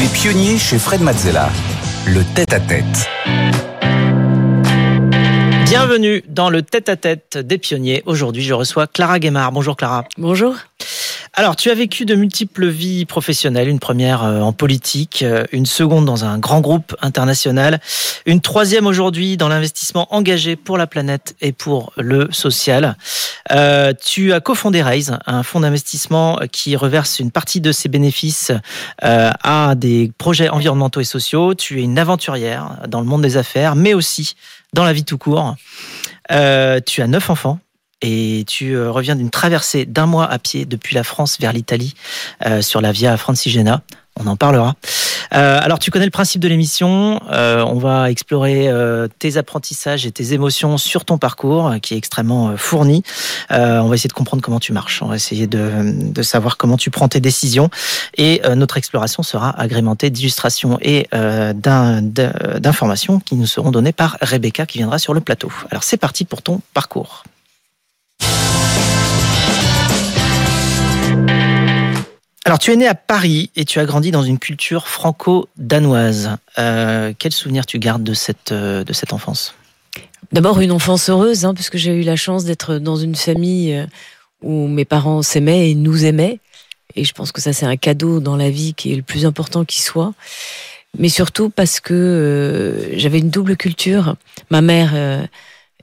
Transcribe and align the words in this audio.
Les 0.00 0.08
pionniers 0.08 0.56
chez 0.56 0.78
Fred 0.78 1.02
Mazzella. 1.02 1.50
Le 2.06 2.22
tête-à-tête. 2.34 3.10
Bienvenue 5.66 6.22
dans 6.26 6.48
le 6.48 6.62
tête-à-tête 6.62 7.36
des 7.36 7.58
pionniers. 7.58 8.02
Aujourd'hui, 8.06 8.42
je 8.42 8.54
reçois 8.54 8.86
Clara 8.86 9.18
Guémard. 9.18 9.52
Bonjour 9.52 9.76
Clara. 9.76 10.06
Bonjour. 10.16 10.54
Alors, 11.40 11.56
tu 11.56 11.70
as 11.70 11.74
vécu 11.74 12.04
de 12.04 12.14
multiples 12.14 12.66
vies 12.66 13.06
professionnelles, 13.06 13.68
une 13.68 13.78
première 13.78 14.24
euh, 14.24 14.42
en 14.42 14.52
politique, 14.52 15.22
euh, 15.22 15.44
une 15.52 15.64
seconde 15.64 16.04
dans 16.04 16.26
un 16.26 16.38
grand 16.38 16.60
groupe 16.60 16.94
international, 17.00 17.80
une 18.26 18.42
troisième 18.42 18.86
aujourd'hui 18.86 19.38
dans 19.38 19.48
l'investissement 19.48 20.14
engagé 20.14 20.54
pour 20.54 20.76
la 20.76 20.86
planète 20.86 21.36
et 21.40 21.52
pour 21.52 21.94
le 21.96 22.30
social. 22.30 22.94
Euh, 23.52 23.94
tu 23.94 24.34
as 24.34 24.40
cofondé 24.40 24.82
Raise, 24.82 25.16
un 25.24 25.42
fonds 25.42 25.60
d'investissement 25.60 26.40
qui 26.52 26.76
reverse 26.76 27.20
une 27.20 27.30
partie 27.30 27.62
de 27.62 27.72
ses 27.72 27.88
bénéfices 27.88 28.52
à 29.00 29.74
des 29.76 30.12
projets 30.18 30.50
environnementaux 30.50 31.00
et 31.00 31.04
sociaux. 31.04 31.54
Tu 31.54 31.80
es 31.80 31.82
une 31.82 31.98
aventurière 31.98 32.80
dans 32.86 33.00
le 33.00 33.06
monde 33.06 33.22
des 33.22 33.38
affaires, 33.38 33.76
mais 33.76 33.94
aussi 33.94 34.34
dans 34.74 34.84
la 34.84 34.92
vie 34.92 35.04
tout 35.04 35.16
court. 35.16 35.54
Tu 36.28 36.34
as 36.34 37.06
neuf 37.06 37.30
enfants 37.30 37.60
et 38.02 38.44
tu 38.46 38.72
euh, 38.72 38.90
reviens 38.90 39.16
d'une 39.16 39.30
traversée 39.30 39.84
d'un 39.84 40.06
mois 40.06 40.26
à 40.26 40.38
pied 40.38 40.64
depuis 40.64 40.94
la 40.94 41.04
France 41.04 41.38
vers 41.40 41.52
l'Italie 41.52 41.94
euh, 42.46 42.62
sur 42.62 42.80
la 42.80 42.92
Via 42.92 43.16
Francigena. 43.16 43.82
On 44.18 44.26
en 44.26 44.36
parlera. 44.36 44.74
Euh, 45.32 45.58
alors, 45.62 45.78
tu 45.78 45.90
connais 45.90 46.04
le 46.04 46.10
principe 46.10 46.42
de 46.42 46.48
l'émission. 46.48 47.20
Euh, 47.30 47.64
on 47.64 47.78
va 47.78 48.10
explorer 48.10 48.68
euh, 48.68 49.08
tes 49.18 49.36
apprentissages 49.36 50.04
et 50.04 50.12
tes 50.12 50.34
émotions 50.34 50.76
sur 50.76 51.04
ton 51.04 51.16
parcours, 51.16 51.72
qui 51.80 51.94
est 51.94 51.96
extrêmement 51.96 52.56
fourni. 52.56 53.02
On 53.48 53.88
va 53.88 53.94
essayer 53.94 54.08
de 54.08 54.14
comprendre 54.14 54.42
comment 54.42 54.60
tu 54.60 54.72
marches. 54.72 55.00
On 55.02 55.06
va 55.06 55.16
essayer 55.16 55.46
de, 55.46 56.12
de 56.12 56.22
savoir 56.22 56.56
comment 56.56 56.76
tu 56.76 56.90
prends 56.90 57.08
tes 57.08 57.20
décisions. 57.20 57.70
Et 58.18 58.42
notre 58.54 58.76
exploration 58.76 59.22
sera 59.22 59.58
agrémentée 59.58 60.10
d'illustrations 60.10 60.78
et 60.82 61.08
d'informations 61.12 63.20
qui 63.20 63.36
nous 63.36 63.46
seront 63.46 63.70
données 63.70 63.92
par 63.92 64.18
Rebecca, 64.20 64.66
qui 64.66 64.78
viendra 64.78 64.98
sur 64.98 65.14
le 65.14 65.20
plateau. 65.20 65.50
Alors, 65.70 65.84
c'est 65.84 65.96
parti 65.96 66.24
pour 66.24 66.42
ton 66.42 66.60
parcours. 66.74 67.22
Alors, 72.46 72.58
tu 72.58 72.72
es 72.72 72.76
né 72.76 72.86
à 72.86 72.94
Paris 72.94 73.50
et 73.54 73.66
tu 73.66 73.78
as 73.80 73.84
grandi 73.84 74.10
dans 74.10 74.22
une 74.22 74.38
culture 74.38 74.88
franco-danoise. 74.88 76.36
Euh, 76.58 77.12
quel 77.18 77.32
souvenir 77.32 77.66
tu 77.66 77.78
gardes 77.78 78.02
de 78.02 78.14
cette, 78.14 78.52
euh, 78.52 78.82
de 78.82 78.92
cette 78.94 79.12
enfance? 79.12 79.54
D'abord 80.32 80.60
une 80.60 80.72
enfance 80.72 81.10
heureuse, 81.10 81.44
hein, 81.44 81.52
puisque 81.52 81.76
j'ai 81.76 81.92
eu 81.92 82.02
la 82.02 82.16
chance 82.16 82.44
d'être 82.44 82.78
dans 82.78 82.96
une 82.96 83.14
famille 83.14 83.74
euh, 83.74 83.86
où 84.40 84.68
mes 84.68 84.86
parents 84.86 85.20
s'aimaient 85.20 85.70
et 85.70 85.74
nous 85.74 86.06
aimaient. 86.06 86.40
Et 86.96 87.04
je 87.04 87.12
pense 87.12 87.30
que 87.30 87.42
ça 87.42 87.52
c'est 87.52 87.66
un 87.66 87.76
cadeau 87.76 88.20
dans 88.20 88.36
la 88.36 88.48
vie 88.48 88.72
qui 88.74 88.92
est 88.92 88.96
le 88.96 89.02
plus 89.02 89.26
important 89.26 89.66
qui 89.66 89.82
soit. 89.82 90.14
Mais 90.98 91.10
surtout 91.10 91.50
parce 91.50 91.78
que 91.78 91.92
euh, 91.92 92.98
j'avais 92.98 93.18
une 93.18 93.30
double 93.30 93.56
culture. 93.56 94.16
Ma 94.50 94.62
mère 94.62 94.94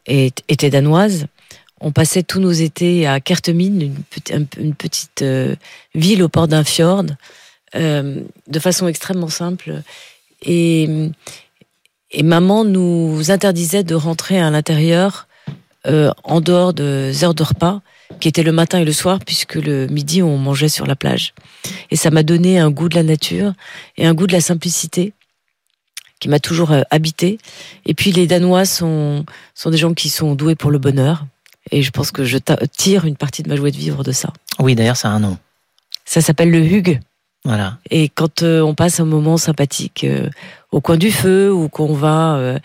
était 0.08 0.69
danoise. 0.69 1.27
On 1.80 1.92
passait 1.92 2.23
tous 2.23 2.39
nos 2.39 2.52
étés 2.52 3.06
à 3.06 3.20
Kerteminde, 3.20 3.92
une, 4.59 4.73
petite- 4.73 5.22
euh, 5.22 5.56
ville 5.94 6.23
au 6.23 6.30
port 6.30 6.47
d'un 6.47 6.64
fjord, 6.64 7.06
euh, 7.75 8.22
de 8.47 8.59
façon 8.59 8.88
extrêmement 8.88 9.30
simple. 9.30 9.83
Et, 10.44 11.11
maman 12.23 12.64
nous 12.64 13.30
interdisait 13.30 13.83
de 13.83 13.95
rentrer 13.95 14.39
à 14.39 14.50
l'intérieur 14.50 15.28
euh, 15.86 16.11
en 16.23 16.42
dehors 16.42 16.73
des 16.73 17.23
heures 17.23 17.36
de 17.36 17.44
repas, 17.44 17.81
qui 18.20 18.28
étaient 18.28 18.44
le 18.44 18.52
matin 18.52 18.80
et 18.80 18.86
le 18.86 18.94
soir, 18.94 19.20
puisque 19.23 19.55
le 19.55 19.88
midi 19.88 20.23
on 20.23 20.38
mangeait 20.38 20.70
sur 20.70 20.88
la 20.88 20.95
plage. 20.95 21.33
Et 21.92 21.95
ça 21.95 22.09
m'a 22.09 22.23
donné 22.23 22.58
un 22.58 22.72
goût 22.72 22.89
de 22.89 22.95
la 22.95 23.03
nature 23.03 23.53
et 23.98 24.08
un 24.08 24.14
goût 24.14 24.28
de 24.28 24.33
la 24.33 24.42
simplicité 24.42 25.14
qui 26.20 26.30
m'a 26.30 26.39
toujours 26.39 26.72
habité. 26.89 27.38
Et 27.86 27.94
puis 27.94 28.11
les 28.11 28.25
Danois 28.25 28.66
sont 28.66 29.25
des 29.66 29.78
gens 29.78 29.94
qui 29.94 30.09
sont 30.09 30.33
doués 30.33 30.55
pour 30.55 30.72
le 30.72 30.80
bonheur. 30.80 31.25
Et 31.72 31.82
je 31.82 31.92
pense 31.92 32.11
que 32.11 32.23
je 32.23 32.38
tire 32.78 33.05
une 33.05 33.16
partie 33.16 33.44
de 33.44 33.50
ma 33.50 33.55
joie 33.55 33.72
de 33.72 33.78
vivre 33.78 34.04
de 34.04 34.11
ça. 34.11 34.32
Oui, 34.60 34.76
d'ailleurs, 34.76 34.98
ça 34.98 35.10
a 35.10 35.11
un 35.11 35.20
nom. 35.20 35.38
Ça 36.05 36.22
s'appelle 36.22 36.52
le 36.52 36.60
hug. 36.60 37.00
Voilà. 37.48 37.78
Et 37.89 38.10
quand 38.10 38.44
euh, 38.44 38.61
on 38.61 38.76
passe 38.76 39.00
un 39.00 39.05
moment 39.05 39.38
sympathique 39.38 40.04
euh, 40.04 40.30
au 40.72 40.82
coin 40.82 40.98
du 40.98 41.11
feu 41.11 41.52
ou 41.52 41.70
qu'on 41.70 41.94
va 41.94 42.36
euh, 42.36 42.60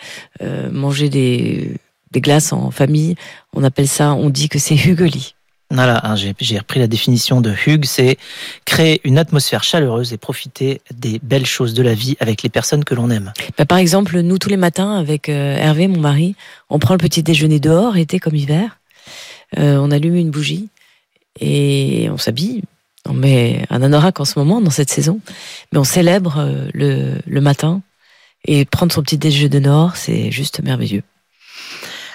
manger 0.72 1.08
des, 1.08 1.76
des 2.10 2.20
glaces 2.20 2.52
en 2.52 2.70
famille, 2.70 3.14
on 3.54 3.62
appelle 3.62 3.86
ça, 3.86 4.14
on 4.14 4.28
dit 4.28 4.48
que 4.48 4.58
c'est 4.58 4.74
hugeli. 4.74 5.34
Voilà, 5.70 6.04
hein, 6.04 6.16
j'ai 6.16 6.58
repris 6.58 6.80
la 6.80 6.86
définition 6.86 7.40
de 7.40 7.54
Hugues, 7.66 7.86
c'est 7.86 8.18
créer 8.66 9.00
une 9.04 9.18
atmosphère 9.18 9.62
chaleureuse 9.62 10.12
et 10.12 10.18
profiter 10.18 10.82
des 10.92 11.18
belles 11.22 11.46
choses 11.46 11.72
de 11.72 11.82
la 11.82 11.94
vie 11.94 12.14
avec 12.20 12.42
les 12.42 12.50
personnes 12.50 12.84
que 12.84 12.94
l'on 12.94 13.08
aime. 13.08 13.32
Bah, 13.56 13.64
par 13.64 13.78
exemple, 13.78 14.20
nous 14.20 14.36
tous 14.36 14.50
les 14.50 14.58
matins 14.58 14.98
avec 14.98 15.30
Hervé, 15.30 15.88
mon 15.88 16.00
mari, 16.00 16.34
on 16.68 16.78
prend 16.78 16.92
le 16.92 16.98
petit 16.98 17.22
déjeuner 17.22 17.58
dehors, 17.58 17.96
été 17.96 18.18
comme 18.18 18.34
hiver. 18.34 18.76
Euh, 19.58 19.76
on 19.76 19.90
allume 19.90 20.16
une 20.16 20.30
bougie 20.30 20.68
et 21.40 22.08
on 22.10 22.18
s'habille. 22.18 22.62
On 23.08 23.14
met 23.14 23.64
un 23.70 23.82
anorak 23.82 24.20
en 24.20 24.24
ce 24.24 24.38
moment 24.38 24.60
dans 24.60 24.70
cette 24.70 24.90
saison, 24.90 25.20
mais 25.72 25.78
on 25.78 25.84
célèbre 25.84 26.38
euh, 26.38 26.68
le, 26.72 27.18
le 27.26 27.40
matin 27.40 27.82
et 28.44 28.64
prendre 28.64 28.92
son 28.92 29.02
petit 29.02 29.18
déjeuner 29.18 29.48
de 29.48 29.58
nord, 29.58 29.96
c'est 29.96 30.30
juste 30.30 30.62
merveilleux. 30.62 31.02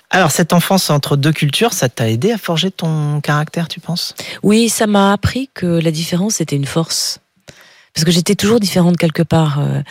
Alors, 0.09 0.31
cette 0.31 0.53
enfance 0.53 0.89
entre 0.89 1.17
deux 1.17 1.33
cultures, 1.33 1.73
ça 1.73 1.89
t'a 1.89 2.09
aidé 2.09 2.31
à 2.31 2.37
forger 2.37 2.71
ton 2.71 3.19
caractère, 3.19 3.67
tu 3.67 3.81
penses? 3.81 4.15
Oui, 4.41 4.69
ça 4.69 4.87
m'a 4.87 5.11
appris 5.11 5.49
que 5.53 5.65
la 5.65 5.91
différence 5.91 6.39
était 6.39 6.55
une 6.55 6.65
force. 6.65 7.19
Parce 7.93 8.05
que 8.05 8.11
j'étais 8.11 8.35
toujours 8.35 8.59
différente 8.59 8.97
quelque 8.97 9.23
part. 9.23 9.59
Euh, 9.59 9.81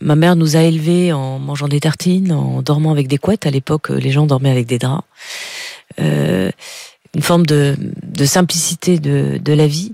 ma 0.00 0.14
mère 0.16 0.36
nous 0.36 0.56
a 0.56 0.60
élevés 0.60 1.12
en 1.12 1.38
mangeant 1.38 1.66
des 1.66 1.80
tartines, 1.80 2.30
en 2.30 2.62
dormant 2.62 2.92
avec 2.92 3.08
des 3.08 3.18
couettes. 3.18 3.46
À 3.46 3.50
l'époque, 3.50 3.88
les 3.88 4.12
gens 4.12 4.26
dormaient 4.26 4.50
avec 4.50 4.66
des 4.66 4.78
draps. 4.78 5.02
Euh, 5.98 6.50
une 7.14 7.22
forme 7.22 7.46
de, 7.46 7.76
simplicité 8.24 8.98
de, 8.98 9.52
la 9.52 9.66
vie. 9.66 9.92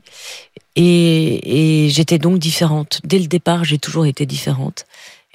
Et, 0.77 1.87
et 1.87 1.91
j'étais 1.91 2.19
donc 2.19 2.39
différente. 2.39 3.01
Dès 3.05 3.19
le 3.19 3.27
départ, 3.27 3.65
j'ai 3.65 3.79
toujours 3.79 4.07
été 4.07 4.27
différente. 4.27 4.87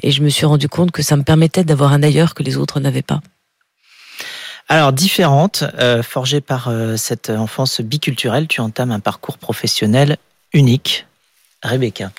Et 0.01 0.11
je 0.11 0.21
me 0.21 0.29
suis 0.29 0.45
rendu 0.45 0.67
compte 0.67 0.91
que 0.91 1.01
ça 1.01 1.15
me 1.15 1.23
permettait 1.23 1.63
d'avoir 1.63 1.93
un 1.93 2.03
ailleurs 2.03 2.33
que 2.33 2.43
les 2.43 2.57
autres 2.57 2.79
n'avaient 2.79 3.01
pas. 3.01 3.21
Alors, 4.67 4.93
différente, 4.93 5.63
euh, 5.77 6.01
forgée 6.01 6.41
par 6.41 6.69
euh, 6.69 6.97
cette 6.97 7.29
enfance 7.29 7.81
biculturelle, 7.81 8.47
tu 8.47 8.61
entames 8.61 8.91
un 8.91 8.99
parcours 8.99 9.37
professionnel 9.37 10.17
unique. 10.53 11.05
Rebecca. 11.61 12.11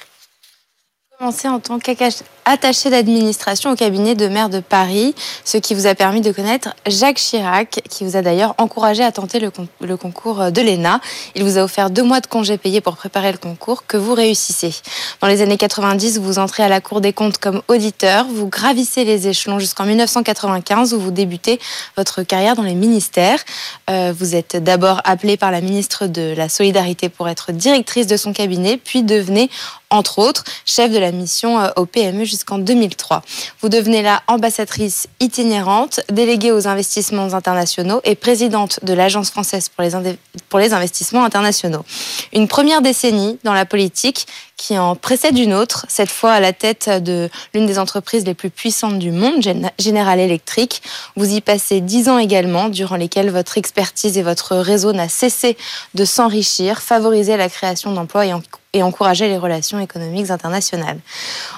Commencé 1.19 1.49
en 1.49 1.61
tant 1.61 1.79
qu'attaché 1.79 2.91
d'administration 2.91 3.71
au 3.71 3.75
cabinet 3.75 4.15
de 4.15 4.29
maire 4.29 4.51
de 4.51 4.61
Paris, 4.61 5.15
ce 5.47 5.57
qui 5.57 5.73
vous 5.75 5.87
a 5.87 5.95
permis 5.95 6.21
de 6.21 6.31
connaître 6.31 6.75
Jacques 6.87 7.17
Chirac, 7.17 7.81
qui 7.89 8.05
vous 8.05 8.17
a 8.17 8.23
d'ailleurs 8.23 8.55
encouragé 8.59 9.03
à 9.03 9.11
tenter 9.13 9.39
le, 9.41 9.51
con- 9.51 9.67
le 9.81 9.97
concours 9.97 10.51
de 10.53 10.61
l'ENA. 10.61 11.01
Il 11.35 11.43
vous 11.43 11.57
a 11.57 11.63
offert 11.63 11.89
deux 11.89 12.03
mois 12.03 12.21
de 12.21 12.27
congés 12.27 12.59
payés 12.59 12.83
pour 12.83 12.97
préparer 12.97 13.33
le 13.33 13.39
concours 13.39 13.87
que 13.87 13.97
vous 13.97 14.13
réussissez. 14.13 14.75
Dans 15.23 15.27
les 15.27 15.41
années 15.41 15.57
90, 15.57 16.19
vous 16.19 16.39
entrez 16.39 16.63
à 16.65 16.69
la 16.69 16.83
Cour 16.83 17.01
des 17.01 17.15
comptes 17.15 17.39
comme 17.39 17.63
auditeur, 17.69 18.27
vous 18.27 18.49
gravissez 18.49 19.05
les 19.05 19.27
échelons 19.27 19.59
jusqu'en 19.59 19.85
1995 19.85 20.93
où 20.93 21.01
vous 21.01 21.11
débutez 21.13 21.59
votre 21.97 22.25
carrière 22.25 22.57
dans 22.57 22.63
les 22.63 22.75
ministères. 22.75 23.41
Euh, 23.89 24.13
vous 24.15 24.35
êtes 24.35 24.57
d'abord 24.63 25.01
appelée 25.05 25.39
par 25.39 25.51
la 25.51 25.63
ministre 25.63 26.09
de 26.09 26.35
la 26.37 26.51
Solidarité 26.51 27.09
pour 27.09 27.27
être 27.31 27.53
directrice 27.53 28.07
de 28.07 28.19
son 28.19 28.35
cabinet, 28.35 28.77
puis 28.77 29.03
devenez 29.03 29.49
entre 29.91 30.19
autres, 30.19 30.45
chef 30.65 30.91
de 30.91 30.99
la 30.99 31.13
mission 31.13 31.61
euh, 31.61 31.69
au 31.77 31.87
PME 31.87 32.25
jusqu'en 32.25 32.59
2003. 32.59 33.23
Vous 33.61 33.69
devenez 33.69 34.03
là 34.03 34.23
ambassadrice 34.27 35.07
itinérante, 35.21 36.01
déléguée 36.11 36.53
aux 36.53 36.67
investissements 36.67 37.35
internationaux 37.35 38.01
et 38.05 38.15
présidente 38.17 38.81
de 38.83 38.93
l'Agence 38.93 39.31
française 39.31 39.69
pour 39.69 40.59
les, 40.59 40.73
investissements 40.75 41.25
internationaux. 41.25 41.85
Une 42.33 42.49
première 42.49 42.83
décennie 42.83 43.39
dans 43.45 43.53
la 43.53 43.65
politique 43.65 44.27
qui 44.57 44.79
en 44.79 44.97
précède 44.97 45.39
une 45.39 45.53
autre, 45.53 45.85
cette 45.89 46.11
fois 46.11 46.33
à 46.33 46.41
la 46.41 46.53
tête 46.53 46.89
de 46.89 47.29
l'une 47.55 47.67
des 47.67 47.79
entreprises 47.79 48.25
les 48.25 48.35
plus 48.35 48.51
puissantes 48.51 48.99
du 48.99 49.13
monde, 49.13 49.43
Gen- 49.43 49.71
General 49.79 50.19
Electric. 50.19 50.83
Vous 51.15 51.31
y 51.31 51.41
passez 51.43 51.81
dix 51.81 52.09
ans 52.09 52.19
également, 52.19 52.69
durant 52.71 52.97
lesquels 52.97 53.31
votre 53.31 53.59
expertise 53.59 54.17
et 54.17 54.23
votre 54.23 54.57
réseau 54.57 54.93
n'a 54.93 55.09
cessé 55.09 55.57
de 55.95 56.05
s'enrichir, 56.05 56.81
favoriser 56.81 57.37
la 57.37 57.51
création 57.51 57.93
d'emplois 57.93 58.25
et, 58.27 58.33
et 58.77 58.83
encourager 58.83 59.29
les 59.29 59.39
relations 59.39 59.81
économiques 59.81 60.31
internationales. 60.31 60.99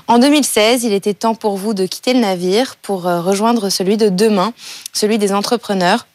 En 0.07 0.19
2016, 0.19 0.85
il 0.85 0.93
était 0.93 1.15
temps 1.15 1.35
pour 1.35 1.57
vous 1.57 1.75
de 1.75 1.85
quitter 1.85 2.15
le 2.15 2.21
navire 2.21 2.77
pour 2.77 3.07
euh, 3.07 3.21
rejoindre 3.21 3.71
celui 3.71 3.97
de 3.97 4.09
demain, 4.09 4.53
celui 4.93 5.19
des 5.19 5.33
entrepreneurs. 5.33 6.07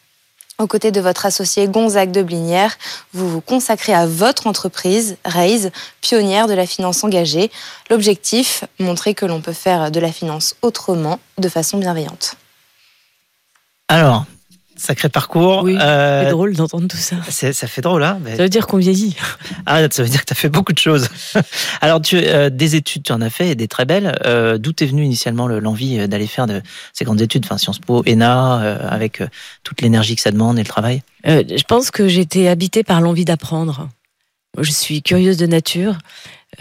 Aux 0.60 0.68
côtés 0.68 0.92
de 0.92 1.02
votre 1.02 1.26
associé 1.26 1.68
Gonzague 1.68 2.12
de 2.12 2.22
Blinière, 2.22 2.78
vous 3.12 3.28
vous 3.28 3.42
consacrez 3.42 3.94
à 3.94 4.06
votre 4.06 4.48
entreprise, 4.48 5.18
Raise, 5.26 5.72
pionnière 6.00 6.48
de 6.48 6.54
la 6.54 6.66
finance 6.66 7.04
engagée. 7.04 7.52
L'objectif, 7.90 8.64
montrer 8.80 9.14
que 9.14 9.26
l'on 9.26 9.42
peut 9.42 9.52
faire 9.52 9.92
de 9.92 10.00
la 10.00 10.12
finance 10.12 10.56
autrement, 10.62 11.20
de 11.38 11.50
façon 11.50 11.80
bienveillante. 11.80 12.36
Alors, 13.90 14.26
Sacré 14.76 15.10
parcours. 15.10 15.64
Oui, 15.64 15.78
c'est 15.80 16.30
drôle 16.30 16.56
d'entendre 16.56 16.88
tout 16.88 16.98
ça. 16.98 17.18
Ça 17.30 17.68
fait 17.68 17.82
drôle, 17.82 18.04
hein 18.04 18.20
Ça 18.26 18.44
veut 18.44 18.50
dire 18.50 18.68
qu'on 18.68 18.78
vieillit. 18.78 19.16
Ah, 19.66 19.80
ça 19.90 20.04
veut 20.04 20.10
dire 20.10 20.22
que 20.22 20.26
tu 20.26 20.34
as 20.34 20.36
fait 20.36 20.50
beaucoup 20.50 20.74
de 20.74 20.80
choses. 20.80 21.08
Alors, 21.82 22.02
tu, 22.02 22.22
des 22.52 22.76
études, 22.76 23.04
tu 23.04 23.14
en 23.14 23.22
as 23.22 23.30
fait, 23.30 23.50
et 23.50 23.56
des 23.56 23.68
très 23.68 23.86
belles. 23.86 24.18
D'où 24.60 24.74
t'es 24.74 24.86
venue 24.86 25.04
initialement 25.04 25.48
l'envie 25.48 26.06
d'aller 26.08 26.28
faire 26.28 26.48
de 26.48 26.62
ces 26.92 27.06
grandes 27.06 27.22
études, 27.22 27.46
enfin 27.46 27.58
Sciences 27.58 27.80
Po, 27.80 28.04
ENA, 28.08 28.56
avec 28.90 29.22
toute 29.64 29.82
l'énergie 29.82 30.16
que 30.16 30.22
ça 30.22 30.32
demande 30.32 30.60
et 30.60 30.64
le 30.64 30.68
travail? 30.68 31.02
Je 31.26 31.64
pense 31.64 31.92
que 31.92 32.08
j'étais 32.08 32.48
habitée 32.48 32.84
par 32.84 33.00
l'envie 33.00 33.26
d'apprendre. 33.26 33.90
Je 34.60 34.72
suis 34.72 35.02
curieuse 35.02 35.38
de 35.38 35.48
nature. 35.48 35.98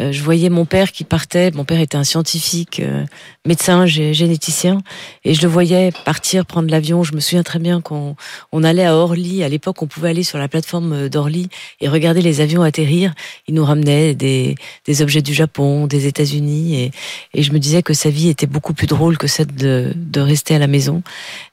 Euh, 0.01 0.13
je 0.13 0.23
voyais 0.23 0.49
mon 0.49 0.65
père 0.65 0.93
qui 0.93 1.05
partait. 1.05 1.51
Mon 1.53 1.65
père 1.65 1.81
était 1.81 1.97
un 1.97 2.05
scientifique, 2.05 2.81
euh, 2.81 3.05
médecin, 3.47 3.87
généticien, 3.87 4.83
et 5.25 5.35
je 5.35 5.43
le 5.43 5.49
voyais 5.49 5.93
partir 6.05 6.47
prendre 6.47 6.71
l'avion. 6.71 7.03
Je 7.03 7.15
me 7.15 7.21
souviens 7.21 7.43
très 7.43 7.59
bien 7.59 7.81
quand 7.81 8.17
on 8.53 8.65
allait 8.65 8.85
à 8.85 8.97
Orly. 8.97 9.43
À 9.43 9.49
l'époque, 9.49 9.83
on 9.83 9.87
pouvait 9.87 10.11
aller 10.11 10.23
sur 10.23 10.39
la 10.39 10.49
plateforme 10.49 10.93
euh, 10.93 11.09
d'Orly 11.09 11.49
et 11.81 11.89
regarder 11.89 12.23
les 12.23 12.41
avions 12.41 12.63
atterrir. 12.63 13.13
Il 13.49 13.55
nous 13.55 13.65
ramenait 13.65 14.15
des, 14.15 14.55
des 14.87 15.03
objets 15.03 15.23
du 15.23 15.35
Japon, 15.35 15.87
des 15.87 16.07
États-Unis, 16.07 16.81
et, 16.81 16.91
et, 17.35 17.43
je 17.43 17.53
me 17.53 17.59
disais 17.59 17.83
que 17.83 17.95
sa 17.95 18.11
vie 18.11 18.29
était 18.29 18.47
beaucoup 18.47 18.73
plus 18.73 18.87
drôle 18.87 19.19
que 19.19 19.27
celle 19.27 19.55
de, 19.55 19.93
de 19.97 20.21
rester 20.21 20.55
à 20.55 20.59
la 20.59 20.67
maison. 20.67 21.03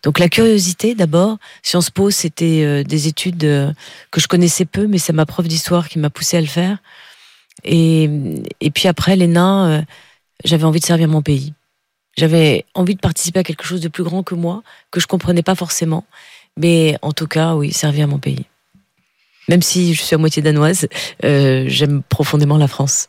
Donc 0.04 0.20
la 0.20 0.30
curiosité, 0.30 0.96
d'abord. 0.96 1.38
Sciences 1.64 1.90
Po, 1.90 2.10
c'était 2.10 2.84
des 2.84 3.08
études 3.08 3.40
que 4.12 4.22
je 4.22 4.28
connaissais 4.28 4.66
peu, 4.66 4.88
mais 4.88 4.98
c'est 4.98 5.14
ma 5.14 5.26
prof 5.26 5.48
d'histoire 5.48 5.90
qui 5.90 6.00
m'a 6.00 6.10
poussé 6.10 6.38
à 6.38 6.42
le 6.42 6.48
faire. 6.48 6.78
Et, 7.64 8.10
puis 8.74 8.88
après, 8.88 9.16
l'ENA, 9.16 9.70
euh, 9.70 9.82
j'avais 10.44 10.64
envie 10.64 10.80
de 10.80 10.86
servir 10.86 11.08
mon 11.08 11.22
pays. 11.22 11.54
J'avais 12.18 12.66
envie 12.74 12.96
de 12.96 13.00
participer 13.00 13.40
à 13.40 13.44
quelque 13.44 13.64
chose 13.64 13.82
de 13.82 13.88
plus 13.88 14.04
grand 14.04 14.24
que 14.24 14.36
moi, 14.36 14.64
que 14.92 15.00
je 15.00 15.08
comprenais 15.08 15.44
pas 15.44 15.56
forcément. 15.56 16.06
Mais 16.58 16.98
en 17.02 17.12
tout 17.12 17.28
cas, 17.28 17.56
oui, 17.56 17.72
servir 17.72 18.08
mon 18.08 18.20
pays. 18.20 18.46
Même 19.50 19.62
si 19.64 19.94
je 19.96 20.04
suis 20.04 20.16
à 20.16 20.18
moitié 20.18 20.42
danoise, 20.42 20.88
euh, 21.26 21.66
j'aime 21.68 22.04
profondément 22.08 22.58
la 22.58 22.68
France. 22.68 23.08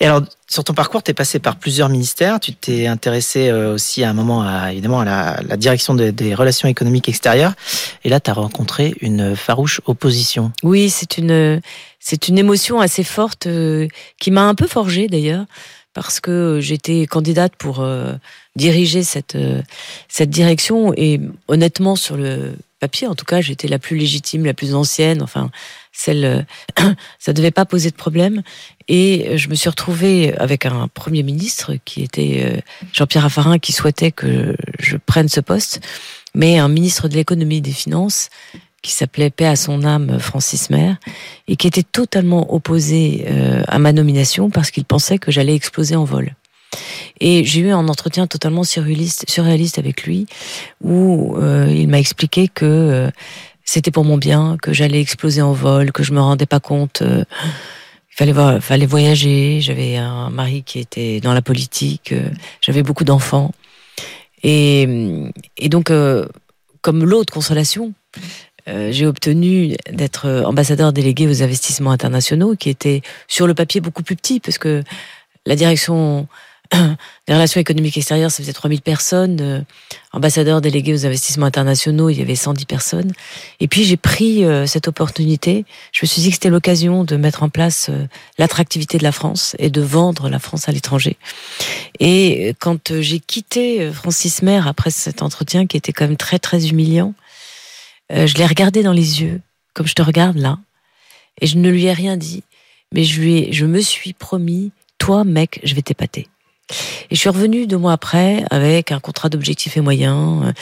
Et 0.00 0.06
alors, 0.06 0.22
sur 0.48 0.64
ton 0.64 0.74
parcours, 0.74 1.02
tu 1.02 1.12
es 1.12 1.14
passé 1.14 1.38
par 1.38 1.56
plusieurs 1.56 1.88
ministères. 1.88 2.40
Tu 2.40 2.52
t'es 2.52 2.86
intéressé 2.86 3.48
euh, 3.48 3.74
aussi 3.74 4.02
à 4.02 4.10
un 4.10 4.12
moment, 4.12 4.42
à, 4.42 4.72
évidemment, 4.72 5.00
à 5.00 5.04
la, 5.40 5.56
direction 5.56 5.94
des 5.94 6.34
relations 6.34 6.68
économiques 6.68 7.08
extérieures. 7.08 7.54
Et 8.04 8.08
là, 8.08 8.18
tu 8.18 8.30
as 8.30 8.34
rencontré 8.34 8.94
une 9.00 9.36
farouche 9.36 9.80
opposition. 9.86 10.52
Oui, 10.64 10.90
c'est 10.90 11.16
une, 11.18 11.60
c'est 12.00 12.28
une 12.28 12.38
émotion 12.38 12.80
assez 12.80 13.04
forte 13.04 13.46
euh, 13.46 13.86
qui 14.18 14.32
m'a 14.32 14.42
un 14.42 14.56
peu 14.56 14.66
forgée 14.66 15.06
d'ailleurs, 15.06 15.46
parce 15.94 16.18
que 16.20 16.58
j'étais 16.60 17.06
candidate 17.06 17.54
pour 17.56 17.80
euh, 17.80 18.14
diriger 18.56 19.04
cette, 19.04 19.38
cette 20.08 20.30
direction. 20.30 20.92
Et 20.96 21.20
honnêtement, 21.46 21.94
sur 21.94 22.16
le 22.16 22.54
en 23.08 23.14
tout 23.14 23.24
cas, 23.24 23.40
j'étais 23.40 23.68
la 23.68 23.78
plus 23.78 23.96
légitime, 23.96 24.44
la 24.44 24.54
plus 24.54 24.74
ancienne. 24.74 25.22
Enfin, 25.22 25.50
celle, 25.92 26.46
ça 27.18 27.32
devait 27.32 27.50
pas 27.50 27.64
poser 27.64 27.90
de 27.90 27.96
problème. 27.96 28.42
Et 28.88 29.36
je 29.38 29.48
me 29.48 29.54
suis 29.54 29.68
retrouvée 29.68 30.34
avec 30.38 30.66
un 30.66 30.88
premier 30.88 31.22
ministre 31.22 31.74
qui 31.84 32.02
était 32.02 32.42
euh, 32.44 32.60
Jean-Pierre 32.92 33.24
Raffarin, 33.24 33.58
qui 33.58 33.72
souhaitait 33.72 34.12
que 34.12 34.56
je 34.80 34.96
prenne 34.96 35.28
ce 35.28 35.40
poste, 35.40 35.80
mais 36.34 36.58
un 36.58 36.68
ministre 36.68 37.08
de 37.08 37.14
l'économie 37.14 37.58
et 37.58 37.60
des 37.60 37.72
finances 37.72 38.28
qui 38.82 38.90
s'appelait 38.90 39.30
Paix 39.30 39.46
à 39.46 39.56
son 39.56 39.84
âme 39.84 40.18
Francis 40.18 40.68
Maire 40.68 40.96
et 41.46 41.56
qui 41.56 41.68
était 41.68 41.84
totalement 41.84 42.52
opposé 42.52 43.24
euh, 43.28 43.62
à 43.68 43.78
ma 43.78 43.92
nomination 43.92 44.50
parce 44.50 44.72
qu'il 44.72 44.84
pensait 44.84 45.18
que 45.18 45.30
j'allais 45.30 45.54
exploser 45.54 45.94
en 45.94 46.04
vol. 46.04 46.34
Et 47.20 47.44
j'ai 47.44 47.60
eu 47.60 47.70
un 47.70 47.88
entretien 47.88 48.26
totalement 48.26 48.64
surréaliste, 48.64 49.78
avec 49.78 50.04
lui 50.04 50.26
où 50.82 51.36
euh, 51.36 51.66
il 51.70 51.88
m'a 51.88 51.98
expliqué 51.98 52.48
que 52.48 53.10
c'était 53.64 53.90
pour 53.90 54.04
mon 54.04 54.18
bien, 54.18 54.56
que 54.60 54.72
j'allais 54.72 55.00
exploser 55.00 55.42
en 55.42 55.52
vol, 55.52 55.92
que 55.92 56.02
je 56.02 56.12
me 56.12 56.20
rendais 56.20 56.46
pas 56.46 56.60
compte. 56.60 57.02
Euh, 57.02 57.24
il 58.10 58.16
fallait, 58.16 58.32
voir, 58.32 58.62
fallait 58.62 58.86
voyager. 58.86 59.60
J'avais 59.60 59.96
un 59.96 60.30
mari 60.30 60.62
qui 60.62 60.78
était 60.78 61.20
dans 61.20 61.32
la 61.32 61.42
politique. 61.42 62.12
Euh, 62.12 62.28
j'avais 62.60 62.82
beaucoup 62.82 63.04
d'enfants. 63.04 63.52
Et, 64.42 64.86
donc, 65.68 65.90
euh, 65.90 66.26
comme 66.80 67.04
l'autre 67.04 67.32
consolation, 67.32 67.92
j'ai 68.66 69.06
obtenu 69.06 69.76
d'être 69.90 70.42
ambassadeur 70.44 70.92
délégué 70.92 71.26
aux 71.26 71.42
investissements 71.42 71.92
internationaux, 71.92 72.56
qui 72.56 72.70
était 72.70 73.02
sur 73.28 73.46
le 73.46 73.54
papier 73.54 73.80
beaucoup 73.80 74.02
plus 74.02 74.16
petit, 74.16 74.40
parce 74.40 74.58
que 74.58 74.82
la 75.46 75.56
direction 75.56 76.26
les 77.28 77.34
relations 77.34 77.60
économiques 77.60 77.96
extérieures, 77.96 78.30
ça 78.30 78.42
faisait 78.42 78.52
3000 78.52 78.82
personnes. 78.82 79.38
Euh, 79.40 79.60
ambassadeurs 80.12 80.60
délégués 80.60 80.94
aux 80.94 81.06
investissements 81.06 81.46
internationaux, 81.46 82.08
il 82.08 82.18
y 82.18 82.22
avait 82.22 82.34
110 82.34 82.64
personnes. 82.64 83.12
Et 83.60 83.68
puis 83.68 83.84
j'ai 83.84 83.96
pris 83.96 84.44
euh, 84.44 84.66
cette 84.66 84.88
opportunité. 84.88 85.64
Je 85.92 86.00
me 86.02 86.06
suis 86.06 86.22
dit 86.22 86.28
que 86.28 86.34
c'était 86.34 86.50
l'occasion 86.50 87.04
de 87.04 87.16
mettre 87.16 87.42
en 87.42 87.48
place 87.48 87.88
euh, 87.90 88.06
l'attractivité 88.38 88.98
de 88.98 89.02
la 89.02 89.12
France 89.12 89.54
et 89.58 89.70
de 89.70 89.80
vendre 89.80 90.28
la 90.28 90.38
France 90.38 90.68
à 90.68 90.72
l'étranger. 90.72 91.16
Et 92.00 92.54
quand 92.58 93.00
j'ai 93.00 93.20
quitté 93.20 93.90
Francis 93.92 94.42
Maire 94.42 94.66
après 94.66 94.90
cet 94.90 95.22
entretien 95.22 95.66
qui 95.66 95.76
était 95.76 95.92
quand 95.92 96.06
même 96.06 96.16
très 96.16 96.38
très 96.38 96.68
humiliant, 96.68 97.14
je 98.10 98.34
l'ai 98.34 98.46
regardé 98.46 98.82
dans 98.82 98.92
les 98.92 99.22
yeux, 99.22 99.40
comme 99.74 99.86
je 99.86 99.94
te 99.94 100.02
regarde 100.02 100.36
là, 100.36 100.58
et 101.40 101.46
je 101.46 101.56
ne 101.56 101.70
lui 101.70 101.84
ai 101.84 101.92
rien 101.92 102.16
dit. 102.16 102.42
Mais 102.92 103.04
je 103.04 103.20
lui 103.20 103.38
ai, 103.38 103.52
je 103.52 103.64
me 103.64 103.80
suis 103.80 104.12
promis, 104.12 104.72
toi 104.98 105.24
mec, 105.24 105.60
je 105.62 105.74
vais 105.74 105.82
t'épater. 105.82 106.28
Et 107.10 107.14
je 107.14 107.20
suis 107.20 107.28
revenue 107.28 107.66
deux 107.66 107.78
mois 107.78 107.92
après 107.92 108.44
avec 108.50 108.92
un 108.92 109.00
contrat 109.00 109.28
d'objectifs 109.28 109.76
et 109.76 109.80
moyens. 109.80 110.52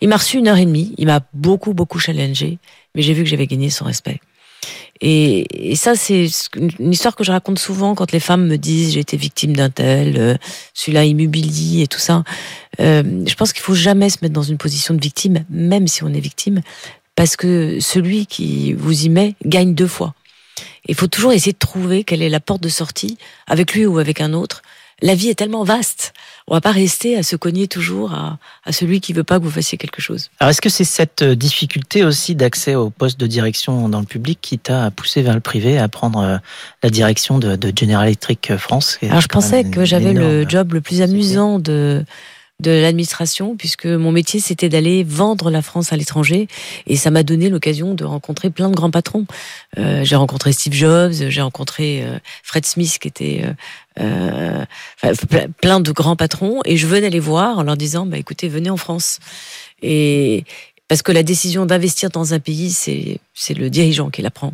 Il 0.00 0.08
m'a 0.08 0.16
reçu 0.16 0.38
une 0.38 0.48
heure 0.48 0.58
et 0.58 0.66
demie. 0.66 0.94
Il 0.98 1.06
m'a 1.06 1.20
beaucoup, 1.32 1.74
beaucoup 1.74 1.98
challengé. 1.98 2.58
Mais 2.94 3.02
j'ai 3.02 3.12
vu 3.12 3.24
que 3.24 3.28
j'avais 3.28 3.46
gagné 3.46 3.70
son 3.70 3.84
respect. 3.84 4.20
Et, 5.00 5.76
ça, 5.76 5.94
c'est 5.94 6.28
une 6.56 6.92
histoire 6.92 7.14
que 7.14 7.22
je 7.22 7.30
raconte 7.30 7.58
souvent 7.58 7.94
quand 7.94 8.10
les 8.12 8.20
femmes 8.20 8.46
me 8.46 8.56
disent 8.56 8.92
j'ai 8.92 9.00
été 9.00 9.16
victime 9.16 9.54
d'un 9.54 9.70
tel, 9.70 10.16
euh, 10.18 10.34
celui-là 10.74 11.04
immobilie 11.04 11.82
et 11.82 11.86
tout 11.86 12.00
ça. 12.00 12.24
Euh, 12.80 13.24
je 13.26 13.34
pense 13.34 13.52
qu'il 13.52 13.62
faut 13.62 13.74
jamais 13.74 14.10
se 14.10 14.18
mettre 14.22 14.34
dans 14.34 14.42
une 14.42 14.58
position 14.58 14.94
de 14.94 15.00
victime, 15.00 15.44
même 15.50 15.86
si 15.86 16.02
on 16.02 16.08
est 16.08 16.20
victime, 16.20 16.62
parce 17.14 17.36
que 17.36 17.78
celui 17.80 18.26
qui 18.26 18.72
vous 18.72 19.04
y 19.04 19.08
met 19.08 19.34
gagne 19.44 19.74
deux 19.74 19.86
fois. 19.86 20.14
Il 20.86 20.94
faut 20.94 21.06
toujours 21.06 21.32
essayer 21.32 21.52
de 21.52 21.58
trouver 21.58 22.02
quelle 22.02 22.22
est 22.22 22.28
la 22.28 22.40
porte 22.40 22.62
de 22.62 22.68
sortie, 22.68 23.18
avec 23.46 23.74
lui 23.74 23.86
ou 23.86 23.98
avec 23.98 24.20
un 24.20 24.32
autre, 24.32 24.62
la 25.02 25.14
vie 25.14 25.28
est 25.28 25.34
tellement 25.34 25.64
vaste. 25.64 26.12
On 26.46 26.54
va 26.54 26.60
pas 26.60 26.72
rester 26.72 27.16
à 27.16 27.22
se 27.22 27.36
cogner 27.36 27.68
toujours 27.68 28.12
à, 28.12 28.38
celui 28.72 29.00
qui 29.00 29.12
veut 29.12 29.24
pas 29.24 29.38
que 29.38 29.44
vous 29.44 29.50
fassiez 29.50 29.78
quelque 29.78 30.00
chose. 30.00 30.30
Alors 30.40 30.50
est-ce 30.50 30.60
que 30.60 30.68
c'est 30.68 30.84
cette 30.84 31.22
euh, 31.22 31.34
difficulté 31.34 32.04
aussi 32.04 32.34
d'accès 32.34 32.74
au 32.74 32.90
poste 32.90 33.20
de 33.20 33.26
direction 33.26 33.88
dans 33.88 34.00
le 34.00 34.06
public 34.06 34.38
qui 34.40 34.58
t'a 34.58 34.90
poussé 34.90 35.22
vers 35.22 35.34
le 35.34 35.40
privé 35.40 35.78
à 35.78 35.88
prendre 35.88 36.20
euh, 36.20 36.38
la 36.82 36.90
direction 36.90 37.38
de, 37.38 37.58
General 37.76 38.06
Electric 38.06 38.56
France? 38.56 38.98
Alors 39.02 39.20
je 39.20 39.28
pensais 39.28 39.64
que 39.64 39.84
j'avais 39.84 40.12
le 40.12 40.48
job 40.48 40.72
le 40.72 40.80
plus 40.80 41.02
amusant 41.02 41.58
de 41.58 42.04
de 42.60 42.72
l'administration 42.72 43.56
puisque 43.56 43.86
mon 43.86 44.10
métier 44.10 44.40
c'était 44.40 44.68
d'aller 44.68 45.04
vendre 45.04 45.48
la 45.48 45.62
France 45.62 45.92
à 45.92 45.96
l'étranger. 45.96 46.48
Et 46.88 46.96
ça 46.96 47.12
m'a 47.12 47.22
donné 47.22 47.50
l'occasion 47.50 47.94
de 47.94 48.04
rencontrer 48.04 48.50
plein 48.50 48.68
de 48.68 48.74
grands 48.74 48.90
patrons. 48.90 49.26
Euh, 49.78 50.02
j'ai 50.02 50.16
rencontré 50.16 50.52
Steve 50.52 50.72
Jobs, 50.72 51.12
j'ai 51.12 51.40
rencontré 51.40 52.02
euh, 52.02 52.18
Fred 52.42 52.66
Smith 52.66 52.98
qui 52.98 53.06
était 53.06 53.44
euh, 54.00 54.64
plein 55.60 55.78
de 55.78 55.92
grands 55.92 56.16
patrons. 56.16 56.60
Et 56.64 56.76
je 56.76 56.88
venais 56.88 57.10
les 57.10 57.20
voir 57.20 57.58
en 57.58 57.62
leur 57.62 57.76
disant 57.76 58.06
bah 58.06 58.18
écoutez 58.18 58.48
venez 58.48 58.70
en 58.70 58.76
France. 58.76 59.20
Et 59.80 60.44
parce 60.88 61.02
que 61.02 61.12
la 61.12 61.22
décision 61.22 61.64
d'investir 61.64 62.10
dans 62.10 62.34
un 62.34 62.40
pays 62.40 62.72
c'est 62.72 63.20
c'est 63.34 63.54
le 63.54 63.70
dirigeant 63.70 64.10
qui 64.10 64.20
la 64.20 64.32
prend. 64.32 64.52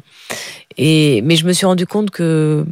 Et 0.77 1.23
mais 1.23 1.37
je 1.37 1.47
me 1.47 1.55
suis 1.55 1.65
rendu 1.65 1.87
compte 1.87 2.11
que 2.11 2.67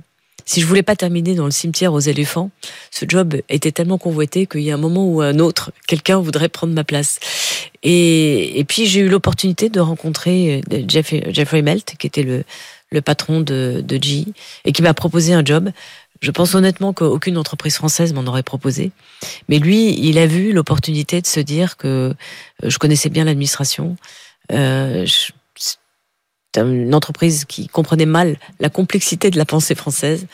si 0.44 0.60
je 0.60 0.66
voulais 0.66 0.82
pas 0.82 0.96
terminer 0.96 1.34
dans 1.34 1.44
le 1.44 1.50
cimetière 1.50 1.92
aux 1.92 2.00
éléphants, 2.00 2.50
ce 2.90 3.04
job 3.08 3.36
était 3.48 3.72
tellement 3.72 3.98
convoité 3.98 4.46
qu'il 4.46 4.62
y 4.62 4.70
a 4.70 4.74
un 4.74 4.78
moment 4.78 5.06
ou 5.06 5.20
un 5.20 5.38
autre, 5.38 5.72
quelqu'un 5.86 6.18
voudrait 6.18 6.48
prendre 6.48 6.74
ma 6.74 6.84
place. 6.84 7.18
Et, 7.82 8.58
et 8.58 8.64
puis 8.64 8.86
j'ai 8.86 9.00
eu 9.00 9.08
l'opportunité 9.08 9.68
de 9.68 9.80
rencontrer 9.80 10.62
euh, 10.72 10.82
Jeffrey 10.88 11.62
Melt, 11.62 11.94
qui 11.98 12.06
était 12.06 12.22
le, 12.22 12.44
le 12.90 13.00
patron 13.00 13.40
de, 13.40 13.82
de 13.84 14.02
G, 14.02 14.26
et 14.64 14.72
qui 14.72 14.82
m'a 14.82 14.94
proposé 14.94 15.32
un 15.32 15.44
job. 15.44 15.70
Je 16.20 16.30
pense 16.30 16.54
honnêtement 16.54 16.92
qu'aucune 16.92 17.36
entreprise 17.36 17.74
française 17.74 18.12
m'en 18.12 18.24
aurait 18.26 18.44
proposé. 18.44 18.92
Mais 19.48 19.58
lui, 19.58 19.98
il 19.98 20.18
a 20.18 20.26
vu 20.26 20.52
l'opportunité 20.52 21.20
de 21.20 21.26
se 21.26 21.40
dire 21.40 21.76
que 21.76 22.14
euh, 22.62 22.70
je 22.70 22.78
connaissais 22.78 23.08
bien 23.08 23.24
l'administration. 23.24 23.96
Euh, 24.52 25.04
une 26.60 26.94
entreprise 26.94 27.44
qui 27.44 27.68
comprenait 27.68 28.06
mal 28.06 28.36
la 28.60 28.68
complexité 28.68 29.30
de 29.30 29.38
la 29.38 29.44
pensée 29.44 29.74
française. 29.74 30.26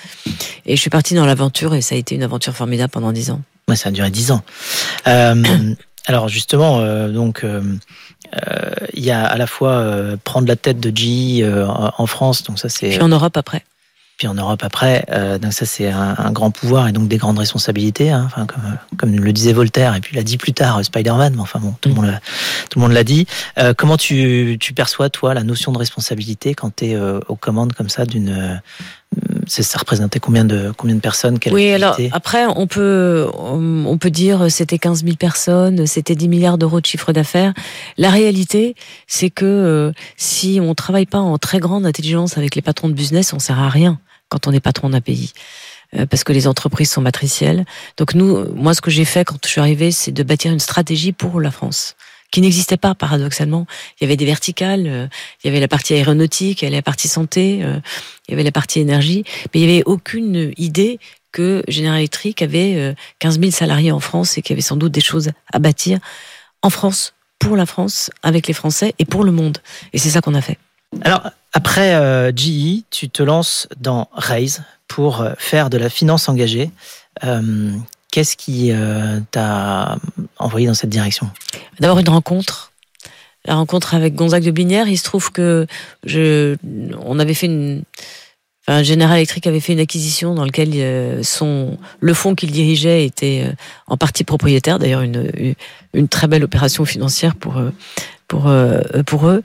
Et 0.66 0.76
je 0.76 0.80
suis 0.80 0.90
partie 0.90 1.14
dans 1.14 1.26
l'aventure 1.26 1.74
et 1.74 1.80
ça 1.80 1.94
a 1.94 1.98
été 1.98 2.14
une 2.14 2.22
aventure 2.22 2.54
formidable 2.54 2.90
pendant 2.90 3.12
dix 3.12 3.30
ans. 3.30 3.40
Ouais, 3.68 3.76
ça 3.76 3.90
a 3.90 3.92
duré 3.92 4.10
dix 4.10 4.30
ans. 4.32 4.42
Euh, 5.06 5.42
alors 6.06 6.28
justement, 6.28 6.80
euh, 6.80 7.08
donc 7.08 7.44
euh, 7.44 7.62
il 8.94 9.04
y 9.04 9.10
a 9.10 9.24
à 9.24 9.36
la 9.36 9.46
fois 9.46 9.84
prendre 10.24 10.48
la 10.48 10.56
tête 10.56 10.80
de 10.80 10.94
G 10.94 11.48
en 11.66 12.06
France, 12.06 12.42
donc 12.42 12.58
ça 12.58 12.68
c'est. 12.68 12.88
Puis 12.88 13.00
en 13.00 13.08
Europe 13.08 13.36
après. 13.36 13.64
Puis 14.18 14.26
en 14.26 14.34
Europe 14.34 14.62
après, 14.64 15.04
euh, 15.12 15.38
donc 15.38 15.52
ça 15.52 15.64
c'est 15.64 15.88
un, 15.88 16.16
un 16.18 16.32
grand 16.32 16.50
pouvoir 16.50 16.88
et 16.88 16.92
donc 16.92 17.06
des 17.06 17.18
grandes 17.18 17.38
responsabilités. 17.38 18.10
Hein, 18.10 18.24
enfin 18.26 18.46
comme, 18.46 18.76
comme 18.96 19.12
le 19.24 19.32
disait 19.32 19.52
Voltaire 19.52 19.94
et 19.94 20.00
puis 20.00 20.16
l'a 20.16 20.24
dit 20.24 20.36
plus 20.38 20.52
tard 20.52 20.78
euh, 20.78 20.82
Spider-Man. 20.82 21.34
Mais 21.36 21.40
enfin 21.40 21.60
bon, 21.60 21.74
tout 21.80 21.88
le 21.88 21.94
monde 21.94 22.06
l'a- 22.06 22.20
tout 22.68 22.80
le 22.80 22.82
monde 22.82 22.92
l'a 22.92 23.04
dit. 23.04 23.26
Euh, 23.58 23.74
comment 23.76 23.96
tu, 23.96 24.56
tu 24.60 24.72
perçois 24.74 25.08
toi 25.08 25.34
la 25.34 25.44
notion 25.44 25.70
de 25.70 25.78
responsabilité 25.78 26.54
quand 26.54 26.74
tu 26.76 26.86
es 26.86 26.96
aux 26.98 27.36
commandes 27.36 27.74
comme 27.74 27.88
ça 27.88 28.04
d'une 28.06 28.30
euh, 28.30 28.54
ça 29.46 29.78
représentait 29.78 30.18
combien 30.20 30.44
de 30.44 30.72
combien 30.76 30.94
de 30.96 31.00
personnes 31.00 31.38
quelle 31.38 31.54
Oui, 31.54 31.72
alors 31.72 31.96
après, 32.12 32.44
on 32.54 32.66
peut, 32.66 33.26
on 33.38 33.86
on 33.86 33.96
peut 33.98 34.10
dire 34.10 34.42
euh, 34.42 34.48
c'était 34.48 34.78
15 34.78 35.04
000 35.04 35.16
personnes, 35.16 35.86
c'était 35.86 36.14
10 36.16 36.28
milliards 36.28 36.58
d'euros 36.58 36.80
de 36.80 36.86
chiffre 36.86 37.12
d'affaires. 37.12 37.54
La 37.96 38.10
réalité, 38.10 38.74
c'est 39.06 39.30
que 39.30 39.44
euh, 39.46 39.92
si 40.16 40.58
on 40.62 40.74
travaille 40.74 41.06
pas 41.06 41.18
en 41.20 41.38
très 41.38 41.58
grande 41.60 41.86
intelligence 41.86 42.36
avec 42.36 42.54
les 42.56 42.62
patrons 42.62 42.88
de 42.88 42.94
business, 42.94 43.32
on 43.32 43.38
sert 43.38 43.58
à 43.60 43.68
rien 43.68 43.98
quand 44.28 44.46
on 44.46 44.52
est 44.52 44.60
patron 44.60 44.90
d'un 44.90 45.00
pays. 45.00 45.32
Euh, 45.94 46.06
Parce 46.06 46.24
que 46.24 46.32
les 46.32 46.46
entreprises 46.46 46.90
sont 46.90 47.00
matricielles. 47.00 47.64
Donc 47.96 48.14
nous, 48.14 48.52
moi, 48.54 48.74
ce 48.74 48.80
que 48.80 48.90
j'ai 48.90 49.04
fait 49.04 49.24
quand 49.24 49.38
je 49.42 49.48
suis 49.48 49.60
arrivée, 49.60 49.90
c'est 49.90 50.12
de 50.12 50.22
bâtir 50.22 50.52
une 50.52 50.60
stratégie 50.60 51.12
pour 51.12 51.40
la 51.40 51.50
France 51.50 51.96
qui 52.30 52.40
n'existait 52.40 52.76
pas 52.76 52.94
paradoxalement. 52.94 53.66
Il 54.00 54.04
y 54.04 54.06
avait 54.06 54.16
des 54.16 54.26
verticales, 54.26 54.86
euh, 54.86 55.06
il 55.42 55.46
y 55.46 55.50
avait 55.50 55.60
la 55.60 55.68
partie 55.68 55.94
aéronautique, 55.94 56.62
il 56.62 56.66
y 56.66 56.68
avait 56.68 56.76
la 56.76 56.82
partie 56.82 57.08
santé, 57.08 57.60
euh, 57.62 57.78
il 58.28 58.32
y 58.32 58.34
avait 58.34 58.42
la 58.42 58.52
partie 58.52 58.80
énergie, 58.80 59.24
mais 59.46 59.60
il 59.60 59.66
n'y 59.66 59.72
avait 59.72 59.84
aucune 59.84 60.52
idée 60.56 60.98
que 61.32 61.62
General 61.68 61.98
Electric 61.98 62.42
avait 62.42 62.74
euh, 62.76 62.94
15 63.20 63.40
000 63.40 63.50
salariés 63.50 63.92
en 63.92 64.00
France 64.00 64.36
et 64.36 64.42
qu'il 64.42 64.54
y 64.54 64.56
avait 64.56 64.62
sans 64.62 64.76
doute 64.76 64.92
des 64.92 65.00
choses 65.00 65.30
à 65.52 65.58
bâtir 65.58 65.98
en 66.62 66.70
France, 66.70 67.14
pour 67.38 67.56
la 67.56 67.66
France, 67.66 68.10
avec 68.22 68.48
les 68.48 68.54
Français 68.54 68.94
et 68.98 69.04
pour 69.04 69.24
le 69.24 69.30
monde. 69.30 69.58
Et 69.92 69.98
c'est 69.98 70.10
ça 70.10 70.20
qu'on 70.20 70.34
a 70.34 70.40
fait. 70.40 70.58
Alors, 71.02 71.30
après 71.52 71.94
euh, 71.94 72.32
GE, 72.34 72.82
tu 72.90 73.08
te 73.08 73.22
lances 73.22 73.68
dans 73.80 74.08
Raise 74.12 74.62
pour 74.88 75.20
euh, 75.20 75.32
faire 75.38 75.70
de 75.70 75.78
la 75.78 75.90
finance 75.90 76.28
engagée. 76.28 76.70
Euh, 77.24 77.72
Qu'est-ce 78.10 78.36
qui 78.36 78.72
euh, 78.72 79.20
t'a 79.30 79.98
envoyé 80.38 80.66
dans 80.66 80.74
cette 80.74 80.90
direction? 80.90 81.30
D'abord 81.78 81.98
une 81.98 82.08
rencontre. 82.08 82.72
La 83.44 83.54
rencontre 83.54 83.94
avec 83.94 84.14
Gonzague 84.14 84.44
de 84.44 84.50
Binière. 84.50 84.88
Il 84.88 84.96
se 84.96 85.04
trouve 85.04 85.30
que 85.30 85.66
je, 86.04 86.56
on 87.04 87.18
avait 87.18 87.34
fait 87.34 87.46
une, 87.46 87.82
enfin, 88.66 88.82
General 88.82 89.16
Electric 89.16 89.46
avait 89.46 89.60
fait 89.60 89.74
une 89.74 89.80
acquisition 89.80 90.34
dans 90.34 90.44
laquelle 90.44 91.22
son, 91.22 91.78
le 92.00 92.14
fonds 92.14 92.34
qu'il 92.34 92.50
dirigeait 92.50 93.04
était 93.04 93.46
en 93.86 93.98
partie 93.98 94.24
propriétaire. 94.24 94.78
D'ailleurs, 94.78 95.02
une, 95.02 95.54
une, 95.92 96.08
très 96.08 96.28
belle 96.28 96.44
opération 96.44 96.84
financière 96.86 97.36
pour, 97.36 97.60
pour, 98.26 98.50
pour 99.06 99.28
eux. 99.28 99.42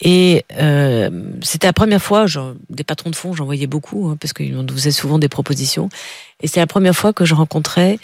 Et 0.00 0.44
euh, 0.58 1.10
c'était 1.42 1.66
la 1.66 1.72
première 1.72 2.02
fois, 2.02 2.26
des 2.68 2.84
patrons 2.84 3.10
de 3.10 3.16
fonds, 3.16 3.32
j'en 3.32 3.46
voyais 3.46 3.66
beaucoup, 3.66 4.08
hein, 4.08 4.16
parce 4.20 4.32
qu'ils 4.32 4.54
nous 4.54 4.74
faisaient 4.74 4.90
souvent 4.90 5.18
des 5.18 5.28
propositions. 5.28 5.88
Et 6.42 6.48
c'est 6.48 6.60
la 6.60 6.66
première 6.66 6.94
fois 6.94 7.12
que 7.12 7.24
je 7.24 7.34
rencontrais 7.34 7.98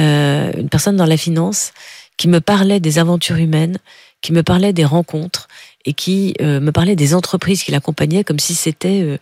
euh, 0.00 0.52
une 0.56 0.68
personne 0.68 0.96
dans 0.96 1.06
la 1.06 1.16
finance 1.16 1.72
qui 2.16 2.28
me 2.28 2.40
parlait 2.40 2.80
des 2.80 2.98
aventures 2.98 3.36
humaines, 3.36 3.78
qui 4.22 4.32
me 4.32 4.42
parlait 4.42 4.72
des 4.72 4.84
rencontres 4.84 5.46
et 5.84 5.92
qui 5.92 6.34
euh, 6.40 6.58
me 6.58 6.72
parlait 6.72 6.96
des 6.96 7.14
entreprises 7.14 7.62
qui 7.62 7.70
l'accompagnaient 7.70 8.24
comme 8.24 8.40
si 8.40 8.54
c'était 8.54 9.18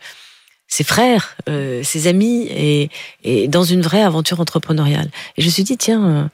ses 0.67 0.85
frères, 0.85 1.37
ses 1.47 2.07
amis 2.07 2.47
et, 2.49 2.91
et 3.23 3.49
dans 3.49 3.65
une 3.65 3.83
vraie 3.83 4.03
aventure 4.03 4.41
entrepreneuriale. 4.41 5.11
Et 5.37 5.43
je 5.43 5.47
me 5.47 5.53
suis 5.53 5.63
dit 5.63 5.77
tiens, 5.77 6.31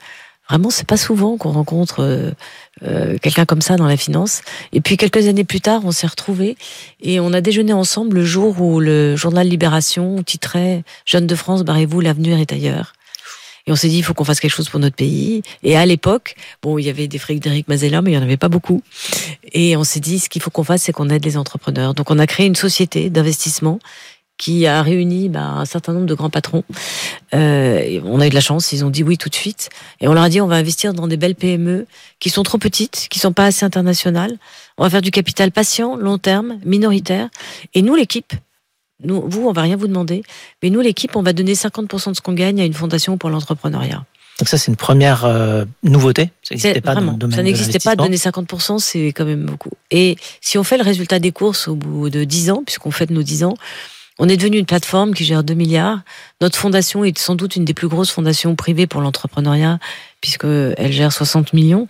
vraiment 0.50 0.70
c'est 0.70 0.86
pas 0.86 0.96
souvent 0.96 1.36
qu'on 1.36 1.52
rencontre 1.52 2.00
euh, 2.00 2.30
euh, 2.82 3.16
quelqu'un 3.22 3.44
comme 3.44 3.62
ça 3.62 3.76
dans 3.76 3.86
la 3.86 3.96
finance. 3.96 4.42
Et 4.72 4.80
puis 4.80 4.96
quelques 4.96 5.28
années 5.28 5.44
plus 5.44 5.60
tard, 5.60 5.82
on 5.84 5.92
s'est 5.92 6.08
retrouvés 6.08 6.56
et 7.00 7.20
on 7.20 7.32
a 7.32 7.40
déjeuné 7.40 7.72
ensemble 7.72 8.16
le 8.16 8.24
jour 8.24 8.60
où 8.60 8.80
le 8.80 9.14
journal 9.14 9.46
Libération 9.46 10.22
titrait 10.24 10.82
Jeunes 11.06 11.26
de 11.26 11.34
France, 11.36 11.62
barrez-vous, 11.62 12.00
l'avenir 12.00 12.38
est 12.38 12.52
ailleurs. 12.52 12.92
Et 13.66 13.72
on 13.72 13.76
s'est 13.76 13.88
dit, 13.88 13.98
il 13.98 14.02
faut 14.02 14.14
qu'on 14.14 14.24
fasse 14.24 14.40
quelque 14.40 14.52
chose 14.52 14.68
pour 14.68 14.80
notre 14.80 14.96
pays. 14.96 15.42
Et 15.62 15.76
à 15.76 15.84
l'époque, 15.86 16.34
bon, 16.62 16.78
il 16.78 16.86
y 16.86 16.88
avait 16.88 17.08
des 17.08 17.18
Frédéric 17.18 17.68
Mazella, 17.68 18.02
mais 18.02 18.10
il 18.10 18.14
n'y 18.14 18.18
en 18.18 18.22
avait 18.22 18.36
pas 18.36 18.48
beaucoup. 18.48 18.82
Et 19.52 19.76
on 19.76 19.84
s'est 19.84 20.00
dit, 20.00 20.18
ce 20.18 20.28
qu'il 20.28 20.42
faut 20.42 20.50
qu'on 20.50 20.64
fasse, 20.64 20.82
c'est 20.82 20.92
qu'on 20.92 21.10
aide 21.10 21.24
les 21.24 21.36
entrepreneurs. 21.36 21.94
Donc 21.94 22.10
on 22.10 22.18
a 22.18 22.26
créé 22.26 22.46
une 22.46 22.56
société 22.56 23.10
d'investissement 23.10 23.78
qui 24.40 24.66
a 24.66 24.82
réuni 24.82 25.28
bah, 25.28 25.42
un 25.42 25.66
certain 25.66 25.92
nombre 25.92 26.06
de 26.06 26.14
grands 26.14 26.30
patrons. 26.30 26.64
Euh, 27.34 28.00
on 28.04 28.20
a 28.20 28.26
eu 28.26 28.30
de 28.30 28.34
la 28.34 28.40
chance, 28.40 28.72
ils 28.72 28.86
ont 28.86 28.90
dit 28.90 29.02
oui 29.02 29.18
tout 29.18 29.28
de 29.28 29.34
suite. 29.34 29.68
Et 30.00 30.08
on 30.08 30.14
leur 30.14 30.24
a 30.24 30.30
dit, 30.30 30.40
on 30.40 30.46
va 30.46 30.56
investir 30.56 30.94
dans 30.94 31.06
des 31.06 31.18
belles 31.18 31.34
PME 31.34 31.86
qui 32.20 32.30
sont 32.30 32.42
trop 32.42 32.56
petites, 32.56 33.06
qui 33.10 33.18
sont 33.18 33.34
pas 33.34 33.44
assez 33.44 33.66
internationales. 33.66 34.38
On 34.78 34.82
va 34.82 34.88
faire 34.88 35.02
du 35.02 35.10
capital 35.10 35.52
patient, 35.52 35.94
long 35.94 36.16
terme, 36.16 36.58
minoritaire. 36.64 37.28
Et 37.74 37.82
nous, 37.82 37.94
l'équipe, 37.94 38.32
nous, 39.04 39.22
vous, 39.28 39.46
on 39.46 39.52
va 39.52 39.60
rien 39.60 39.76
vous 39.76 39.88
demander, 39.88 40.22
mais 40.62 40.70
nous, 40.70 40.80
l'équipe, 40.80 41.16
on 41.16 41.22
va 41.22 41.34
donner 41.34 41.52
50% 41.52 42.10
de 42.10 42.16
ce 42.16 42.22
qu'on 42.22 42.32
gagne 42.32 42.62
à 42.62 42.64
une 42.64 42.74
fondation 42.74 43.18
pour 43.18 43.28
l'entrepreneuriat. 43.28 44.06
Donc 44.38 44.48
ça, 44.48 44.56
c'est 44.56 44.70
une 44.70 44.76
première 44.76 45.26
euh, 45.26 45.66
nouveauté. 45.82 46.30
Ça 46.42 46.54
n'existait 46.54 46.80
pas 46.80 46.94
dans 46.94 47.00
vraiment, 47.00 47.12
le 47.12 47.18
domaine 47.18 47.36
ça 47.36 47.42
de 47.42 47.46
n'existait 47.46 47.78
pas, 47.78 47.94
donner 47.94 48.16
50%, 48.16 48.78
c'est 48.78 49.08
quand 49.08 49.26
même 49.26 49.44
beaucoup. 49.44 49.72
Et 49.90 50.16
si 50.40 50.56
on 50.56 50.64
fait 50.64 50.78
le 50.78 50.82
résultat 50.82 51.18
des 51.18 51.30
courses 51.30 51.68
au 51.68 51.74
bout 51.74 52.08
de 52.08 52.24
10 52.24 52.50
ans, 52.50 52.62
puisqu'on 52.64 52.90
fête 52.90 53.10
nos 53.10 53.22
10 53.22 53.44
ans, 53.44 53.54
on 54.20 54.28
est 54.28 54.36
devenu 54.36 54.58
une 54.58 54.66
plateforme 54.66 55.14
qui 55.14 55.24
gère 55.24 55.42
2 55.42 55.54
milliards. 55.54 56.00
Notre 56.42 56.58
fondation 56.58 57.04
est 57.04 57.18
sans 57.18 57.34
doute 57.34 57.56
une 57.56 57.64
des 57.64 57.72
plus 57.74 57.88
grosses 57.88 58.10
fondations 58.10 58.54
privées 58.54 58.86
pour 58.86 59.00
l'entrepreneuriat, 59.00 59.78
puisqu'elle 60.20 60.92
gère 60.92 61.10
60 61.12 61.52
millions. 61.54 61.88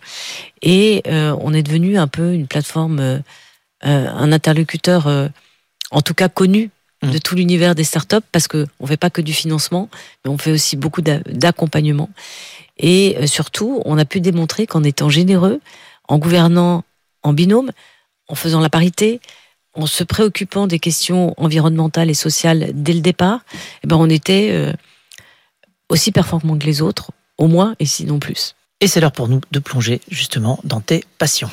Et 0.63 1.03
euh, 1.09 1.37
on 1.41 1.53
est 1.53 1.63
devenu 1.65 1.99
un 1.99 2.07
peu 2.07 2.33
une 2.33 2.47
plateforme, 2.47 3.01
euh, 3.01 3.19
euh, 3.85 4.09
un 4.09 4.31
interlocuteur, 4.31 5.09
euh, 5.09 5.27
en 5.91 6.03
tout 6.03 6.15
cas 6.15 6.29
connu 6.29 6.71
de 7.03 7.17
Mm. 7.17 7.21
tout 7.21 7.35
l'univers 7.35 7.75
des 7.75 7.83
startups, 7.85 8.27
parce 8.31 8.47
qu'on 8.47 8.67
ne 8.81 8.87
fait 8.87 8.97
pas 8.99 9.11
que 9.11 9.23
du 9.23 9.33
financement, 9.33 9.89
mais 10.25 10.31
on 10.31 10.39
fait 10.39 10.53
aussi 10.53 10.77
beaucoup 10.77 11.01
d'a- 11.03 11.21
d'accompagnement. 11.27 12.11
Et 12.79 13.27
surtout, 13.27 13.83
on 13.87 13.99
a 13.99 14.05
pu 14.05 14.21
démontrer 14.21 14.67
qu'en 14.67 14.85
étant 14.85 15.09
généreux, 15.09 15.61
en 16.09 16.19
gouvernant 16.19 16.85
en 17.23 17.33
binôme, 17.33 17.71
en 18.29 18.35
faisant 18.35 18.61
la 18.61 18.69
parité, 18.71 19.21
en 19.75 19.87
se 19.87 20.05
préoccupant 20.05 20.67
des 20.67 20.79
questions 20.79 21.35
environnementales 21.37 22.11
et 22.11 22.15
sociales 22.15 22.71
dès 22.75 22.93
le 22.93 23.01
départ, 23.01 23.41
eh 23.85 23.87
ben 23.87 23.97
on 23.97 24.09
était 24.09 24.51
euh, 24.53 24.73
aussi 25.89 26.13
performants 26.13 26.59
que 26.59 26.67
les 26.67 26.83
autres, 26.83 27.13
au 27.39 27.47
moins, 27.47 27.75
et 27.79 27.87
sinon 27.87 28.19
plus. 28.19 28.55
Et 28.81 28.87
c'est 28.87 29.01
l'heure 29.01 29.13
pour 29.13 29.29
nous 29.29 29.41
de 29.51 29.59
plonger 29.59 30.01
justement 30.11 30.59
dans 30.65 30.81
tes 30.81 31.05
passions. 31.19 31.51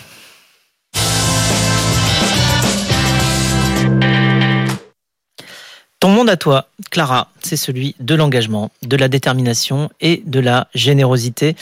Ton 6.00 6.10
monde 6.10 6.30
à 6.30 6.38
toi, 6.38 6.68
Clara, 6.92 7.32
c'est 7.42 7.58
celui 7.58 7.96
de 8.00 8.14
l'engagement, 8.14 8.70
de 8.84 8.96
la 8.96 9.08
détermination 9.08 9.90
et 10.00 10.22
de 10.28 10.40
la 10.40 10.68
générosité. 10.76 11.56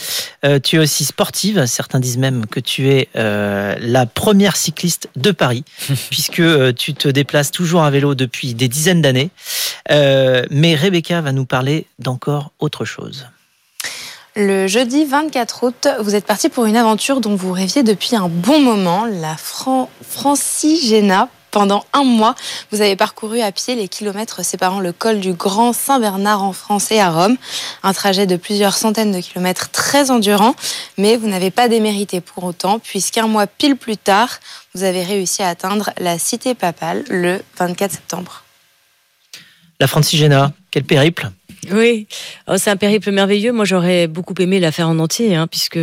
Euh, 0.44 0.58
tu 0.62 0.76
es 0.76 0.78
aussi 0.78 1.06
sportive, 1.06 1.64
certains 1.64 2.00
disent 2.00 2.18
même 2.18 2.44
que 2.44 2.60
tu 2.60 2.90
es 2.90 3.08
euh, 3.16 3.74
la 3.80 4.04
première 4.04 4.56
cycliste 4.56 5.08
de 5.16 5.30
Paris, 5.30 5.64
puisque 6.10 6.40
euh, 6.40 6.74
tu 6.74 6.92
te 6.92 7.08
déplaces 7.08 7.50
toujours 7.50 7.82
à 7.82 7.90
vélo 7.90 8.14
depuis 8.14 8.52
des 8.52 8.68
dizaines 8.68 9.00
d'années. 9.00 9.30
Euh, 9.90 10.44
mais 10.50 10.74
Rebecca 10.74 11.22
va 11.22 11.32
nous 11.32 11.46
parler 11.46 11.86
d'encore 11.98 12.52
autre 12.58 12.84
chose. 12.84 13.26
Le 14.34 14.66
jeudi 14.66 15.06
24 15.06 15.64
août, 15.64 15.88
vous 16.00 16.14
êtes 16.14 16.26
parti 16.26 16.50
pour 16.50 16.66
une 16.66 16.76
aventure 16.76 17.22
dont 17.22 17.36
vous 17.36 17.52
rêviez 17.52 17.82
depuis 17.82 18.14
un 18.16 18.28
bon 18.28 18.60
moment, 18.60 19.06
la 19.06 19.34
Fran 19.38 19.88
Francigena. 20.06 21.30
Pendant 21.56 21.86
un 21.94 22.04
mois, 22.04 22.34
vous 22.70 22.82
avez 22.82 22.96
parcouru 22.96 23.40
à 23.40 23.50
pied 23.50 23.76
les 23.76 23.88
kilomètres 23.88 24.44
séparant 24.44 24.78
le 24.78 24.92
col 24.92 25.20
du 25.20 25.32
Grand 25.32 25.72
Saint-Bernard 25.72 26.42
en 26.42 26.52
France 26.52 26.92
et 26.92 27.00
à 27.00 27.10
Rome. 27.10 27.38
Un 27.82 27.94
trajet 27.94 28.26
de 28.26 28.36
plusieurs 28.36 28.74
centaines 28.74 29.10
de 29.10 29.20
kilomètres 29.20 29.70
très 29.70 30.10
endurant, 30.10 30.54
mais 30.98 31.16
vous 31.16 31.28
n'avez 31.28 31.50
pas 31.50 31.68
démérité 31.68 32.20
pour 32.20 32.44
autant, 32.44 32.78
puisqu'un 32.78 33.26
mois 33.26 33.46
pile 33.46 33.76
plus 33.76 33.96
tard, 33.96 34.38
vous 34.74 34.82
avez 34.82 35.02
réussi 35.02 35.42
à 35.42 35.48
atteindre 35.48 35.92
la 35.96 36.18
cité 36.18 36.54
papale 36.54 37.04
le 37.08 37.40
24 37.58 37.90
septembre. 37.90 38.44
La 39.80 39.86
Francigena, 39.86 40.52
quel 40.70 40.84
périple? 40.84 41.30
Oui, 41.72 42.06
Oh, 42.48 42.58
c'est 42.58 42.70
un 42.70 42.76
périple 42.76 43.10
merveilleux. 43.12 43.52
Moi, 43.52 43.64
j'aurais 43.64 44.06
beaucoup 44.08 44.34
aimé 44.38 44.60
la 44.60 44.72
faire 44.72 44.90
en 44.90 44.98
entier, 44.98 45.34
hein, 45.34 45.46
puisque 45.46 45.78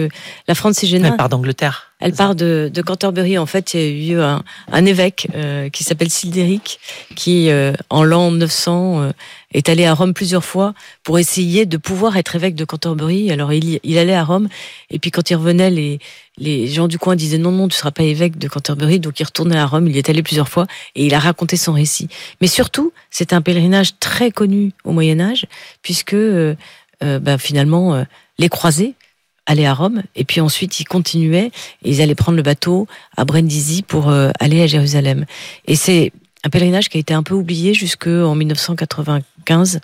la 0.48 0.54
Francigena, 0.54 1.10
Elle 1.10 1.18
part 1.18 1.30
d'Angleterre. 1.30 1.93
Elle 2.04 2.12
part 2.12 2.36
de, 2.36 2.70
de 2.72 2.82
Canterbury. 2.82 3.38
En 3.38 3.46
fait, 3.46 3.76
il 3.76 4.04
y 4.04 4.12
a 4.12 4.16
eu 4.16 4.20
un, 4.20 4.44
un 4.70 4.86
évêque 4.86 5.30
euh, 5.36 5.70
qui 5.70 5.86
s'appelle 5.86 6.10
Sildéric, 6.10 6.82
qui, 7.16 7.50
euh, 7.50 7.72
en 7.90 8.04
l'an 8.04 8.30
900, 8.30 9.02
euh, 9.02 9.12
est 9.54 9.70
allé 9.70 9.86
à 9.86 9.94
Rome 9.94 10.14
plusieurs 10.14 10.44
fois 10.44 10.74
pour 11.04 11.18
essayer 11.18 11.66
de 11.66 11.78
pouvoir 11.78 12.18
être 12.18 12.36
évêque 12.36 12.56
de 12.56 12.66
Canterbury. 12.66 13.32
Alors, 13.32 13.54
il, 13.54 13.80
il 13.84 13.98
allait 13.98 14.16
à 14.16 14.26
Rome, 14.26 14.50
et 14.90 15.00
puis 15.00 15.12
quand 15.12 15.30
il 15.30 15.36
revenait, 15.36 15.70
les, 15.70 16.00
les 16.38 16.68
gens 16.68 16.90
du 16.90 17.00
coin 17.00 17.16
disaient 17.16 17.38
non, 17.38 17.54
non, 17.54 17.70
tu 17.70 17.78
seras 17.78 17.92
pas 17.92 18.04
évêque 18.04 18.38
de 18.38 18.50
Canterbury. 18.50 19.00
Donc, 19.00 19.22
il 19.22 19.24
retournait 19.24 19.58
à 19.58 19.66
Rome. 19.66 19.88
Il 19.88 19.96
y 19.96 19.98
est 19.98 20.10
allé 20.10 20.24
plusieurs 20.24 20.50
fois, 20.50 20.68
et 20.96 21.06
il 21.06 21.14
a 21.14 21.20
raconté 21.20 21.56
son 21.56 21.72
récit. 21.72 22.10
Mais 22.42 22.48
surtout, 22.48 22.92
c'est 23.12 23.32
un 23.32 23.42
pèlerinage 23.42 23.98
très 24.02 24.30
connu 24.30 24.74
au 24.84 24.92
Moyen 24.92 25.22
Âge, 25.22 25.46
puisque 25.82 26.16
euh, 26.16 26.54
euh, 27.02 27.20
ben, 27.20 27.38
finalement, 27.38 27.96
euh, 27.96 28.04
les 28.40 28.50
croisés 28.50 28.96
allaient 29.46 29.66
à 29.66 29.74
Rome, 29.74 30.04
et 30.16 30.24
puis 30.24 30.42
ensuite 30.42 30.80
ils 30.80 30.86
continuaient, 30.86 31.52
ils 31.84 32.02
allaient 32.02 32.16
prendre 32.16 32.38
le 32.38 32.44
bateau 32.44 32.88
à 33.18 33.26
Brindisi 33.26 33.82
pour 33.82 34.10
euh, 34.10 34.32
aller 34.40 34.62
à 34.62 34.68
Jérusalem. 34.68 35.26
Et 35.68 35.76
c'est 35.76 36.12
un 36.44 36.50
pèlerinage 36.50 36.90
qui 36.90 36.98
a 36.98 37.00
été 37.00 37.14
un 37.14 37.24
peu 37.24 37.34
oublié 37.34 37.74
jusqu'en 37.74 38.36
1995, 38.36 39.80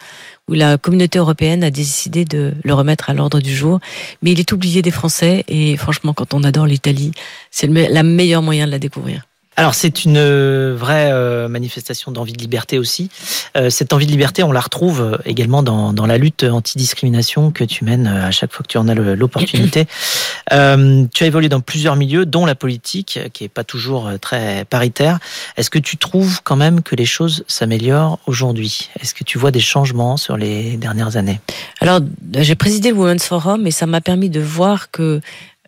où 0.48 0.54
la 0.54 0.78
communauté 0.78 1.20
européenne 1.20 1.64
a 1.64 1.72
décidé 1.72 2.26
de 2.26 2.54
le 2.64 2.74
remettre 2.74 3.10
à 3.10 3.14
l'ordre 3.14 3.40
du 3.40 3.56
jour. 3.56 3.80
Mais 4.22 4.32
il 4.32 4.40
est 4.40 4.52
oublié 4.52 4.82
des 4.82 4.92
Français, 4.92 5.46
et 5.48 5.78
franchement, 5.78 6.14
quand 6.14 6.34
on 6.34 6.44
adore 6.44 6.66
l'Italie, 6.66 7.12
c'est 7.50 7.68
le 7.68 8.04
meilleur 8.04 8.42
moyen 8.42 8.66
de 8.66 8.72
la 8.72 8.80
découvrir. 8.80 9.29
Alors 9.60 9.76
c'est 9.76 10.06
une 10.06 10.16
euh, 10.16 10.74
vraie 10.74 11.12
euh, 11.12 11.50
manifestation 11.50 12.14
d'envie 12.14 12.32
de 12.32 12.38
liberté 12.38 12.80
aussi. 12.80 13.10
Euh, 13.58 13.70
cette 13.70 13.92
envie 13.92 14.06
de 14.06 14.12
liberté, 14.12 14.42
on 14.42 14.54
la 14.54 14.62
retrouve 14.62 15.20
également 15.26 15.64
dans, 15.64 15.92
dans 15.92 16.06
la 16.06 16.18
lutte 16.18 16.46
anti-discrimination 16.46 17.52
que 17.52 17.66
tu 17.66 17.84
mènes 17.84 18.08
à 18.08 18.32
chaque 18.32 18.54
fois 18.54 18.64
que 18.64 18.70
tu 18.70 18.78
en 18.78 18.88
as 18.88 18.96
l'opportunité. 18.96 19.86
euh, 20.54 21.04
tu 21.14 21.26
as 21.26 21.28
évolué 21.28 21.50
dans 21.50 21.60
plusieurs 21.60 21.98
milieux, 21.98 22.26
dont 22.26 22.46
la 22.46 22.56
politique, 22.56 23.20
qui 23.34 23.44
est 23.44 23.50
pas 23.50 23.66
toujours 23.66 24.10
très 24.22 24.64
paritaire. 24.64 25.20
Est-ce 25.58 25.70
que 25.70 25.80
tu 25.80 25.98
trouves 25.98 26.40
quand 26.42 26.56
même 26.56 26.82
que 26.82 26.96
les 26.96 27.04
choses 27.04 27.44
s'améliorent 27.50 28.20
aujourd'hui? 28.28 28.90
Est-ce 29.02 29.14
que 29.14 29.26
tu 29.26 29.38
vois 29.38 29.52
des 29.52 29.60
changements 29.60 30.16
sur 30.16 30.38
les 30.38 30.78
dernières 30.78 31.18
années? 31.18 31.42
Alors 31.82 32.00
j'ai 32.34 32.56
présidé 32.56 32.92
le 32.92 32.96
Women's 32.96 33.26
Forum 33.26 33.68
et 33.68 33.72
ça 33.72 33.88
m'a 33.88 34.00
permis 34.00 34.30
de 34.30 34.40
voir 34.40 34.90
que 34.90 35.20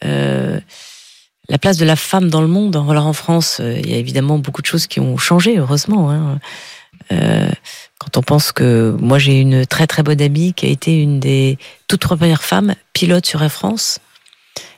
euh, 0.05 0.59
la 1.51 1.57
place 1.57 1.75
de 1.75 1.83
la 1.83 1.97
femme 1.97 2.29
dans 2.29 2.41
le 2.41 2.47
monde. 2.47 2.77
Alors 2.89 3.05
en 3.05 3.13
France, 3.13 3.57
euh, 3.59 3.77
il 3.77 3.91
y 3.91 3.93
a 3.93 3.97
évidemment 3.97 4.39
beaucoup 4.39 4.61
de 4.61 4.67
choses 4.67 4.87
qui 4.87 5.01
ont 5.01 5.17
changé, 5.17 5.57
heureusement. 5.57 6.09
Hein. 6.09 6.39
Euh, 7.11 7.51
quand 7.99 8.15
on 8.15 8.23
pense 8.23 8.53
que 8.53 8.95
moi 9.01 9.19
j'ai 9.19 9.37
une 9.41 9.65
très 9.65 9.85
très 9.85 10.01
bonne 10.01 10.21
amie 10.21 10.53
qui 10.53 10.65
a 10.65 10.69
été 10.69 10.97
une 10.97 11.19
des 11.19 11.57
toutes 11.89 12.03
premières 12.03 12.41
femmes 12.41 12.73
pilotes 12.93 13.25
sur 13.25 13.43
Air 13.43 13.51
France 13.51 13.99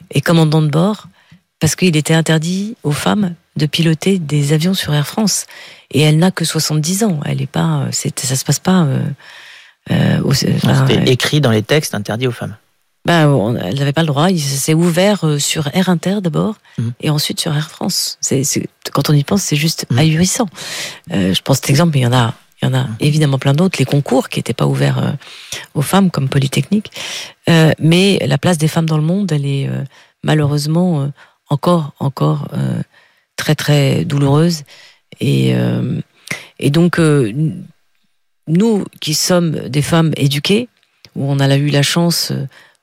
et 0.09 0.21
commandant 0.21 0.63
de 0.63 0.67
bord, 0.67 1.05
parce 1.59 1.75
qu'il 1.75 1.95
était 1.95 2.15
interdit 2.15 2.75
aux 2.81 2.91
femmes 2.91 3.35
de 3.55 3.67
piloter 3.67 4.17
des 4.17 4.51
avions 4.51 4.73
sur 4.73 4.95
Air 4.95 5.05
France. 5.05 5.45
Et 5.91 6.01
elle 6.01 6.17
n'a 6.17 6.31
que 6.31 6.43
70 6.43 7.03
ans. 7.03 7.19
Elle 7.23 7.39
est 7.39 7.45
pas, 7.45 7.87
ça 7.91 8.35
se 8.35 8.43
passe 8.43 8.59
pas. 8.59 8.87
Euh, 9.91 10.21
écrit 11.05 11.39
dans 11.39 11.51
les 11.51 11.61
textes 11.61 11.93
interdits 11.93 12.25
aux 12.25 12.31
femmes 12.31 12.55
bah, 13.05 13.27
elle 13.63 13.79
n'avait 13.79 13.93
pas 13.93 14.01
le 14.01 14.07
droit. 14.07 14.29
Il 14.29 14.39
s'est 14.39 14.73
ouvert 14.73 15.25
euh, 15.25 15.37
sur 15.37 15.67
Air 15.75 15.89
Inter 15.89 16.19
d'abord 16.21 16.55
mhm. 16.77 16.93
et 17.01 17.09
ensuite 17.09 17.39
sur 17.39 17.53
Air 17.53 17.69
France. 17.69 18.17
C'est, 18.21 18.43
quand 18.93 19.09
on 19.09 19.13
y 19.13 19.23
pense, 19.23 19.43
c'est 19.43 19.57
juste 19.57 19.85
mhm. 19.89 19.99
ahurissant. 19.99 20.47
Euh, 21.11 21.33
je 21.33 21.41
pense 21.41 21.57
cet 21.57 21.69
exemple, 21.69 21.91
mais 21.93 22.01
il 22.01 22.03
y 22.03 22.07
en 22.07 22.13
a, 22.13 22.33
il 22.61 22.65
y 22.65 22.67
en 22.69 22.73
a 22.73 22.83
mhm. 22.83 22.95
évidemment 23.01 23.39
plein 23.39 23.53
d'autres. 23.53 23.77
Les 23.77 23.85
concours 23.85 24.29
qui 24.29 24.39
n'étaient 24.39 24.53
pas 24.53 24.67
ouverts 24.67 24.99
euh, 24.99 25.11
aux 25.73 25.81
femmes 25.81 26.11
comme 26.11 26.29
Polytechnique. 26.29 26.91
Euh, 27.49 27.73
mais 27.77 28.19
la 28.25 28.37
place 28.37 28.57
des 28.57 28.69
femmes 28.69 28.85
dans 28.85 28.97
le 28.97 29.03
monde, 29.03 29.31
elle 29.33 29.45
est 29.45 29.67
euh, 29.67 29.83
malheureusement 30.23 31.11
encore, 31.49 31.91
encore 31.99 32.47
très 33.35 33.55
très 33.55 34.05
douloureuse. 34.05 34.63
Et, 35.19 35.53
et 36.59 36.69
donc 36.69 36.97
nous 38.47 38.85
qui 39.01 39.13
sommes 39.13 39.51
des 39.67 39.81
femmes 39.81 40.13
éduquées, 40.15 40.69
où 41.17 41.29
on 41.29 41.39
a 41.41 41.57
eu 41.57 41.67
la 41.67 41.83
chance 41.83 42.31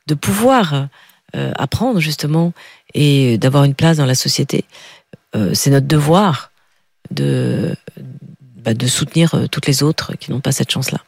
de 0.07 0.15
pouvoir 0.15 0.89
euh, 1.37 1.53
apprendre 1.57 2.01
justement 2.01 2.53
et 2.93 3.39
d'avoir 3.39 3.63
une 3.63 3.75
place 3.75 3.99
dans 3.99 4.07
la 4.07 4.17
société. 4.17 4.65
Euh, 5.37 5.53
c'est 5.55 5.71
notre 5.71 5.87
devoir 5.87 6.51
de, 7.13 7.77
bah, 8.57 8.75
de 8.75 8.87
soutenir 8.89 9.35
euh, 9.35 9.47
toutes 9.47 9.69
les 9.69 9.85
autres 9.85 10.15
qui 10.19 10.33
n'ont 10.33 10.41
pas 10.41 10.51
cette 10.51 10.73
chance-là. 10.73 10.99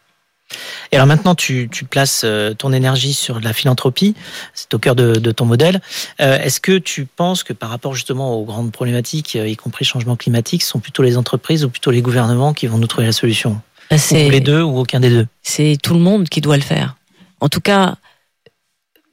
Et 0.92 0.96
alors 0.96 1.08
maintenant, 1.08 1.34
tu, 1.34 1.68
tu, 1.72 1.84
places 1.84 2.26
ton 2.58 2.72
énergie 2.74 3.14
sur 3.14 3.40
la 3.40 3.54
philanthropie, 3.54 4.14
c'est 4.52 4.72
au 4.74 4.78
cœur 4.78 4.94
de, 4.94 5.14
de 5.14 5.32
ton 5.32 5.46
modèle. 5.46 5.80
Est-ce 6.18 6.60
que 6.60 6.76
tu 6.76 7.06
penses 7.06 7.42
que 7.42 7.54
par 7.54 7.70
rapport 7.70 7.94
justement 7.94 8.34
aux 8.34 8.44
grandes 8.44 8.70
problématiques, 8.70 9.34
y 9.34 9.56
compris 9.56 9.86
changement 9.86 10.14
climatique, 10.14 10.62
ce 10.62 10.68
sont 10.68 10.78
plutôt 10.78 11.02
les 11.02 11.16
entreprises 11.16 11.64
ou 11.64 11.70
plutôt 11.70 11.90
les 11.90 12.02
gouvernements 12.02 12.52
qui 12.52 12.66
vont 12.66 12.76
nous 12.76 12.86
trouver 12.86 13.06
la 13.06 13.14
solution? 13.14 13.62
Bah, 13.90 13.96
Ou 14.10 14.30
les 14.30 14.40
deux 14.40 14.60
ou 14.60 14.78
aucun 14.78 15.00
des 15.00 15.08
deux? 15.08 15.26
C'est 15.42 15.78
tout 15.82 15.94
le 15.94 16.00
monde 16.00 16.28
qui 16.28 16.42
doit 16.42 16.58
le 16.58 16.62
faire. 16.62 16.96
En 17.40 17.48
tout 17.48 17.62
cas, 17.62 17.96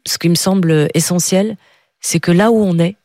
ce 0.09 0.17
qui 0.17 0.29
me 0.29 0.35
semble 0.35 0.89
essentiel, 0.93 1.55
c'est 2.01 2.19
que 2.19 2.31
là 2.31 2.51
où 2.51 2.57
on 2.57 2.79
est, 2.79 2.95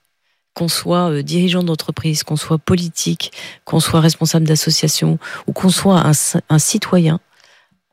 qu'on 0.55 0.69
soit 0.69 1.11
euh, 1.11 1.23
dirigeant 1.23 1.63
d'entreprise, 1.63 2.23
qu'on 2.23 2.37
soit 2.37 2.59
politique, 2.59 3.33
qu'on 3.65 3.81
soit 3.81 4.01
responsable 4.01 4.47
d'association 4.47 5.19
ou 5.47 5.53
qu'on 5.53 5.69
soit 5.69 6.03
un, 6.49 6.59
citoyen, 6.59 7.21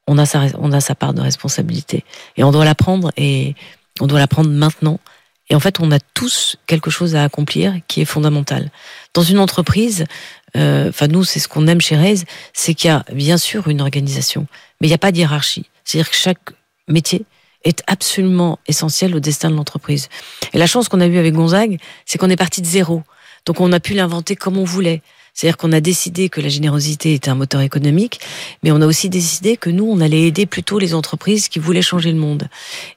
on 0.07 0.17
a, 0.17 0.25
sa, 0.25 0.43
on 0.59 0.71
a 0.71 0.79
sa 0.79 0.95
part 0.95 1.13
de 1.13 1.21
responsabilité. 1.21 2.05
Et 2.37 2.43
on 2.43 2.51
doit 2.51 2.65
la 2.65 2.75
prendre 2.75 3.11
et 3.17 3.55
on 3.99 4.07
doit 4.07 4.19
la 4.19 4.27
prendre 4.27 4.49
maintenant. 4.49 4.99
Et 5.49 5.55
en 5.55 5.59
fait, 5.59 5.81
on 5.81 5.91
a 5.91 5.99
tous 6.13 6.55
quelque 6.65 6.89
chose 6.89 7.15
à 7.15 7.23
accomplir 7.23 7.75
qui 7.87 8.01
est 8.01 8.05
fondamental. 8.05 8.69
Dans 9.13 9.23
une 9.23 9.39
entreprise, 9.39 10.05
euh, 10.55 10.89
enfin 10.89 11.07
nous, 11.07 11.25
c'est 11.25 11.39
ce 11.39 11.49
qu'on 11.49 11.67
aime 11.67 11.81
chez 11.81 11.97
Raise, 11.97 12.25
c'est 12.53 12.75
qu'il 12.75 12.87
y 12.87 12.91
a 12.91 13.03
bien 13.11 13.37
sûr 13.37 13.67
une 13.67 13.81
organisation, 13.81 14.47
mais 14.79 14.87
il 14.87 14.91
n'y 14.91 14.95
a 14.95 14.99
pas 14.99 15.11
de 15.11 15.17
hiérarchie. 15.17 15.65
C'est-à-dire 15.83 16.09
que 16.09 16.15
chaque 16.15 16.51
métier 16.87 17.25
est 17.63 17.83
absolument 17.87 18.59
essentiel 18.67 19.15
au 19.15 19.19
destin 19.19 19.49
de 19.49 19.55
l'entreprise. 19.55 20.09
Et 20.53 20.57
la 20.57 20.67
chance 20.67 20.89
qu'on 20.89 21.01
a 21.01 21.07
eue 21.07 21.17
avec 21.17 21.33
Gonzague, 21.33 21.79
c'est 22.05 22.17
qu'on 22.17 22.29
est 22.29 22.35
parti 22.35 22.61
de 22.61 22.67
zéro. 22.67 23.03
Donc 23.45 23.59
on 23.59 23.71
a 23.71 23.79
pu 23.79 23.93
l'inventer 23.93 24.35
comme 24.35 24.57
on 24.57 24.63
voulait. 24.63 25.01
C'est-à-dire 25.33 25.57
qu'on 25.57 25.71
a 25.71 25.79
décidé 25.79 26.29
que 26.29 26.41
la 26.41 26.49
générosité 26.49 27.13
était 27.13 27.29
un 27.29 27.35
moteur 27.35 27.61
économique, 27.61 28.19
mais 28.63 28.71
on 28.71 28.81
a 28.81 28.85
aussi 28.85 29.09
décidé 29.09 29.55
que 29.55 29.69
nous, 29.69 29.85
on 29.85 30.01
allait 30.01 30.23
aider 30.23 30.45
plutôt 30.45 30.77
les 30.77 30.93
entreprises 30.93 31.47
qui 31.47 31.59
voulaient 31.59 31.81
changer 31.81 32.11
le 32.11 32.19
monde. 32.19 32.49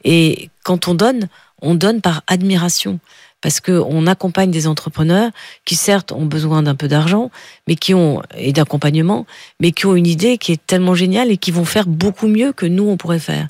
Et 0.03 0.50
quand 0.64 0.88
on 0.88 0.94
donne, 0.94 1.29
on 1.62 1.74
donne 1.74 2.00
par 2.00 2.22
admiration 2.27 2.98
parce 3.44 3.61
qu'on 3.61 4.07
accompagne 4.07 4.50
des 4.50 4.66
entrepreneurs 4.66 5.30
qui 5.66 5.74
certes 5.74 6.12
ont 6.12 6.24
besoin 6.24 6.62
d'un 6.62 6.74
peu 6.74 6.88
d'argent, 6.88 7.30
mais 7.68 7.76
qui 7.76 7.92
ont 7.92 8.22
et 8.38 8.54
d'accompagnement, 8.54 9.26
mais 9.61 9.70
qui 9.70 9.85
ont 9.85 9.94
une 9.94 10.07
idée 10.07 10.38
qui 10.38 10.52
est 10.52 10.66
tellement 10.66 10.94
géniale 10.94 11.30
et 11.30 11.37
qui 11.37 11.50
vont 11.50 11.66
faire 11.66 11.87
beaucoup 11.87 12.26
mieux 12.26 12.54
que 12.54 12.64
nous 12.64 12.88
on 12.88 12.96
pourrait 12.96 13.18
faire. 13.18 13.46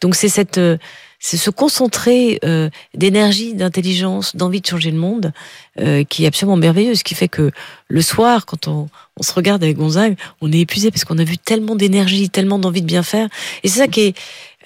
Donc 0.00 0.14
c'est 0.14 0.30
cette 0.30 0.56
euh, 0.56 0.78
c'est 1.18 1.36
se 1.36 1.50
concentrer 1.50 2.38
euh, 2.44 2.70
d'énergie, 2.94 3.52
d'intelligence, 3.54 4.36
d'envie 4.36 4.60
de 4.62 4.66
changer 4.66 4.90
le 4.90 4.98
monde, 4.98 5.32
euh, 5.80 6.04
qui 6.04 6.24
est 6.24 6.26
absolument 6.26 6.56
merveilleux. 6.56 6.94
Ce 6.94 7.04
qui 7.04 7.14
fait 7.14 7.28
que 7.28 7.50
le 7.88 8.02
soir, 8.02 8.46
quand 8.46 8.68
on, 8.68 8.88
on 9.18 9.22
se 9.22 9.32
regarde 9.32 9.62
avec 9.62 9.76
Gonzague, 9.76 10.16
on 10.40 10.52
est 10.52 10.60
épuisé 10.60 10.90
parce 10.90 11.04
qu'on 11.04 11.18
a 11.18 11.24
vu 11.24 11.36
tellement 11.36 11.74
d'énergie, 11.74 12.30
tellement 12.30 12.58
d'envie 12.58 12.82
de 12.82 12.86
bien 12.86 13.02
faire. 13.02 13.28
Et 13.62 13.68
c'est 13.68 13.80
ça 13.80 13.88
qui 13.88 14.00
est 14.00 14.14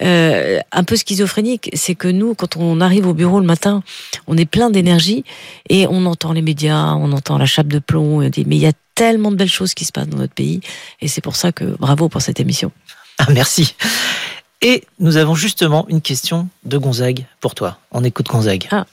euh, 0.01 0.59
un 0.71 0.83
peu 0.83 0.95
schizophrénique, 0.95 1.69
c'est 1.73 1.95
que 1.95 2.07
nous, 2.07 2.33
quand 2.33 2.57
on 2.57 2.81
arrive 2.81 3.07
au 3.07 3.13
bureau 3.13 3.39
le 3.39 3.45
matin, 3.45 3.83
on 4.27 4.37
est 4.37 4.45
plein 4.45 4.69
d'énergie 4.69 5.23
et 5.69 5.87
on 5.87 6.05
entend 6.05 6.33
les 6.33 6.41
médias, 6.41 6.93
on 6.93 7.11
entend 7.11 7.37
la 7.37 7.45
chape 7.45 7.67
de 7.67 7.79
plomb, 7.79 8.21
et 8.21 8.27
on 8.27 8.29
dit 8.29 8.45
mais 8.47 8.55
il 8.55 8.61
y 8.61 8.67
a 8.67 8.73
tellement 8.95 9.31
de 9.31 9.35
belles 9.35 9.49
choses 9.49 9.73
qui 9.73 9.85
se 9.85 9.91
passent 9.91 10.09
dans 10.09 10.17
notre 10.17 10.33
pays. 10.33 10.61
Et 11.01 11.07
c'est 11.07 11.21
pour 11.21 11.35
ça 11.35 11.51
que 11.51 11.63
bravo 11.79 12.09
pour 12.09 12.21
cette 12.21 12.39
émission. 12.39 12.71
Ah, 13.17 13.27
merci. 13.31 13.75
Et 14.61 14.83
nous 14.99 15.17
avons 15.17 15.35
justement 15.35 15.85
une 15.89 16.01
question 16.01 16.47
de 16.65 16.77
Gonzague 16.77 17.25
pour 17.39 17.55
toi. 17.55 17.77
On 17.91 18.03
écoute 18.03 18.27
Gonzague. 18.27 18.67
Ah. 18.71 18.85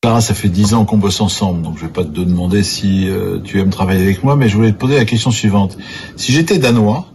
Clara, 0.00 0.20
ça 0.20 0.34
fait 0.34 0.48
dix 0.48 0.74
ans 0.74 0.84
qu'on 0.84 0.98
bosse 0.98 1.20
ensemble, 1.20 1.62
donc 1.62 1.76
je 1.76 1.82
vais 1.82 1.92
pas 1.92 2.04
te 2.04 2.10
demander 2.10 2.62
si 2.62 3.08
euh, 3.08 3.40
tu 3.40 3.58
aimes 3.58 3.70
travailler 3.70 4.02
avec 4.02 4.22
moi, 4.22 4.36
mais 4.36 4.48
je 4.48 4.54
voulais 4.54 4.70
te 4.70 4.76
poser 4.78 4.96
la 4.96 5.04
question 5.04 5.32
suivante. 5.32 5.76
Si 6.16 6.32
j'étais 6.32 6.58
danois, 6.58 7.08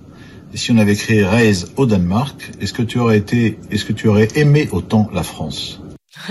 si 0.54 0.72
on 0.72 0.78
avait 0.78 0.96
créé 0.96 1.24
Reise 1.24 1.72
au 1.78 1.86
Danemark, 1.86 2.52
est-ce 2.62 2.74
que 2.74 2.82
tu 2.82 3.00
aurais 3.00 3.18
été, 3.18 3.58
est-ce 3.72 3.86
que 3.86 3.94
tu 3.94 4.08
aurais 4.08 4.28
aimé 4.36 4.70
autant 4.72 5.10
la 5.14 5.24
France? 5.24 5.80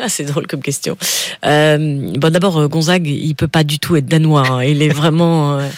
Ah, 0.00 0.08
c'est 0.08 0.24
drôle 0.24 0.46
comme 0.46 0.62
question. 0.62 0.96
Euh, 1.44 2.12
bon, 2.16 2.30
d'abord, 2.30 2.56
euh, 2.56 2.68
Gonzague, 2.68 3.06
il 3.06 3.34
peut 3.34 3.48
pas 3.48 3.64
du 3.64 3.78
tout 3.78 3.96
être 3.96 4.06
danois. 4.06 4.48
Hein. 4.48 4.64
Il 4.64 4.80
est 4.80 4.88
vraiment 4.88 5.58
euh, 5.58 5.68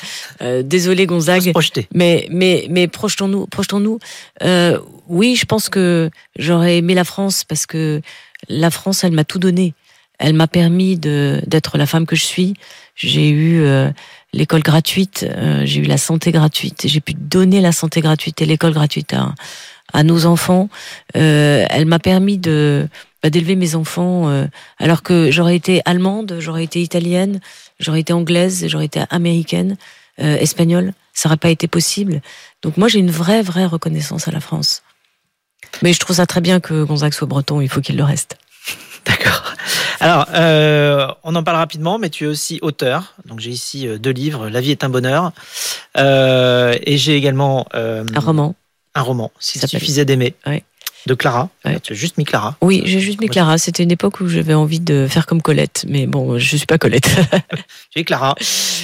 euh 0.42 0.62
désolé, 0.62 1.06
Gonzague. 1.06 1.52
Mais 1.94 2.28
mais 2.30 2.66
mais 2.70 2.86
projetons-nous, 2.86 3.46
projetons-nous. 3.46 3.98
Euh, 4.42 4.78
oui, 5.08 5.36
je 5.36 5.46
pense 5.46 5.68
que 5.68 6.10
j'aurais 6.38 6.78
aimé 6.78 6.94
la 6.94 7.04
France 7.04 7.44
parce 7.44 7.66
que 7.66 8.02
la 8.48 8.70
France, 8.70 9.04
elle 9.04 9.12
m'a 9.12 9.24
tout 9.24 9.38
donné. 9.38 9.74
Elle 10.18 10.34
m'a 10.34 10.46
permis 10.46 10.96
de 10.96 11.40
d'être 11.46 11.76
la 11.78 11.86
femme 11.86 12.06
que 12.06 12.14
je 12.14 12.24
suis. 12.24 12.54
J'ai 12.94 13.28
eu 13.30 13.62
euh, 13.62 13.90
l'école 14.34 14.62
gratuite, 14.62 15.26
j'ai 15.64 15.80
eu 15.80 15.84
la 15.84 15.96
santé 15.96 16.32
gratuite. 16.32 16.82
J'ai 16.86 17.00
pu 17.00 17.14
donner 17.14 17.60
la 17.60 17.72
santé 17.72 18.00
gratuite 18.00 18.42
et 18.42 18.46
l'école 18.46 18.72
gratuite 18.72 19.14
à 19.14 19.34
à 19.92 20.02
nos 20.02 20.26
enfants. 20.26 20.68
elle 21.14 21.86
m'a 21.86 22.00
permis 22.00 22.38
de 22.38 22.88
bah, 23.24 23.30
d'élever 23.30 23.56
mes 23.56 23.74
enfants 23.74 24.28
euh, 24.28 24.44
alors 24.78 25.02
que 25.02 25.30
j'aurais 25.30 25.56
été 25.56 25.80
allemande, 25.86 26.36
j'aurais 26.40 26.62
été 26.62 26.82
italienne, 26.82 27.40
j'aurais 27.80 28.00
été 28.00 28.12
anglaise, 28.12 28.66
j'aurais 28.68 28.84
été 28.84 29.02
américaine, 29.08 29.78
euh, 30.20 30.36
espagnole, 30.36 30.92
ça 31.14 31.30
n'aurait 31.30 31.38
pas 31.38 31.48
été 31.48 31.66
possible. 31.66 32.20
Donc 32.60 32.76
moi 32.76 32.86
j'ai 32.86 32.98
une 32.98 33.10
vraie 33.10 33.40
vraie 33.40 33.64
reconnaissance 33.64 34.28
à 34.28 34.30
la 34.30 34.40
France. 34.40 34.82
Mais 35.80 35.94
je 35.94 36.00
trouve 36.00 36.16
ça 36.16 36.26
très 36.26 36.42
bien 36.42 36.60
que 36.60 36.84
Gonzague 36.84 37.14
soit 37.14 37.26
breton, 37.26 37.62
il 37.62 37.70
faut 37.70 37.80
qu'il 37.80 37.96
le 37.96 38.04
reste. 38.04 38.36
D'accord. 39.06 39.53
Alors, 40.04 40.26
euh, 40.34 41.06
on 41.24 41.34
en 41.34 41.42
parle 41.42 41.56
rapidement, 41.56 41.98
mais 41.98 42.10
tu 42.10 42.24
es 42.24 42.26
aussi 42.26 42.58
auteur. 42.60 43.14
Donc 43.24 43.40
j'ai 43.40 43.50
ici 43.50 43.88
deux 43.98 44.10
livres, 44.10 44.50
La 44.50 44.60
vie 44.60 44.70
est 44.70 44.84
un 44.84 44.90
bonheur, 44.90 45.32
et 45.98 46.96
j'ai 46.98 47.16
également 47.16 47.66
un 47.72 48.04
roman. 48.20 48.54
Un 48.94 49.02
roman, 49.02 49.32
si 49.40 49.58
ça 49.58 49.66
suffisait 49.66 50.04
d'aimer. 50.04 50.34
Oui. 50.46 50.62
De 51.06 51.12
Clara 51.14 51.50
Ouais. 51.66 51.78
Tu 51.80 51.92
as 51.92 51.96
juste 51.96 52.16
mis 52.16 52.24
Clara. 52.24 52.56
Oui, 52.62 52.82
j'ai 52.86 52.98
juste 53.00 53.20
mis 53.20 53.26
Ouais. 53.26 53.32
Clara. 53.32 53.58
C'était 53.58 53.82
une 53.82 53.90
époque 53.90 54.20
où 54.20 54.28
j'avais 54.28 54.54
envie 54.54 54.80
de 54.80 55.06
faire 55.06 55.26
comme 55.26 55.42
Colette, 55.42 55.84
mais 55.86 56.06
bon, 56.06 56.38
je 56.38 56.56
suis 56.56 56.64
pas 56.66 56.78
Colette. 56.78 57.10
Es 57.96 58.04
Clara. 58.04 58.34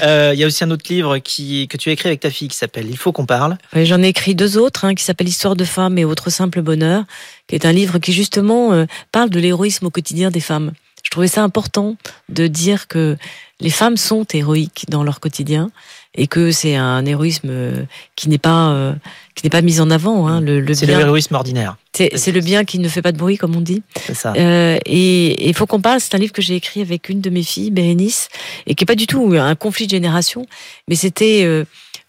Euh, 0.03 0.33
Il 0.35 0.39
y 0.39 0.45
a 0.45 0.47
aussi 0.47 0.63
un 0.65 0.71
autre 0.71 0.85
livre 0.93 1.17
qui, 1.19 1.67
que 1.69 1.77
tu 1.79 1.89
as 1.89 1.93
écrit 1.93 2.09
avec 2.09 2.21
ta 2.21 2.31
fille 2.31 2.49
qui 2.49 2.57
s'appelle 2.59 2.89
Il 2.91 2.97
faut 2.99 3.13
qu'on 3.13 3.25
parle. 3.25 3.57
Ouais, 3.75 3.87
J'en 3.87 4.03
ai 4.03 4.09
écrit 4.09 4.35
deux 4.35 4.59
autres, 4.59 4.85
hein, 4.85 4.95
qui 4.95 5.03
s'appellent 5.05 5.29
Histoire 5.29 5.57
de 5.57 5.65
femmes 5.65 5.97
et 5.97 6.05
Autre 6.05 6.29
simple 6.29 6.61
bonheur, 6.61 7.05
qui 7.47 7.55
est 7.55 7.65
un 7.65 7.73
livre 7.73 7.99
qui 7.99 8.13
justement 8.13 8.73
euh, 8.75 8.85
parle 9.13 9.31
de 9.31 9.41
l'héroïsme 9.41 9.87
au 9.87 9.91
quotidien 9.91 10.31
des 10.31 10.41
femmes. 10.41 10.73
Je 11.03 11.11
trouvais 11.11 11.29
ça 11.29 11.43
important 11.43 11.97
de 12.29 12.47
dire 12.47 12.89
que 12.89 13.17
les 13.61 13.71
femmes 13.71 13.97
sont 13.97 14.25
héroïques 14.33 14.87
dans 14.89 15.03
leur 15.03 15.21
quotidien 15.21 15.71
et 16.15 16.27
que 16.27 16.51
c'est 16.51 16.77
un 16.77 17.05
héroïsme 17.05 17.49
euh, 17.51 17.83
qui 18.17 18.29
n'est 18.29 18.39
pas 18.39 18.71
euh, 18.71 18.95
qui 19.35 19.45
n'est 19.45 19.51
pas 19.51 19.63
mis 19.63 19.81
en 19.81 19.91
avant. 19.91 20.27
Hein, 20.29 20.41
le, 20.41 20.61
le 20.61 20.75
C'est 20.75 20.87
le 20.87 20.95
héroïsme 20.95 21.35
ordinaire. 21.35 21.77
c'est 21.95 22.11
c'est 22.17 22.33
le 22.33 22.41
bien 22.41 22.65
qui 22.65 22.79
ne 22.79 22.89
fait 22.89 23.03
pas 23.03 23.13
de 23.13 23.19
bruit, 23.19 23.37
comme 23.37 23.55
on 23.57 23.61
dit. 23.61 23.83
C'est 24.07 24.15
ça. 24.15 24.33
Euh, 24.37 24.79
et 24.87 25.49
il 25.49 25.55
faut 25.55 25.67
qu'on 25.67 25.81
parle, 25.81 26.01
c'est 26.01 26.15
un 26.15 26.19
livre 26.19 26.33
que 26.33 26.43
j'ai 26.43 26.55
écrit 26.57 26.81
avec 26.81 27.09
une 27.09 27.21
de 27.21 27.31
mes 27.31 27.43
filles, 27.43 27.71
Bérénice, 27.71 28.29
et 28.67 28.75
qui 28.75 28.85
est 28.85 28.87
pas 28.87 28.95
du 28.97 29.07
tout 29.07 29.35
un 29.39 29.55
conflit 29.55 29.87
de 29.87 29.91
génération, 29.93 30.47
mais 30.89 30.95
c'était 30.97 31.43
euh, 31.45 31.65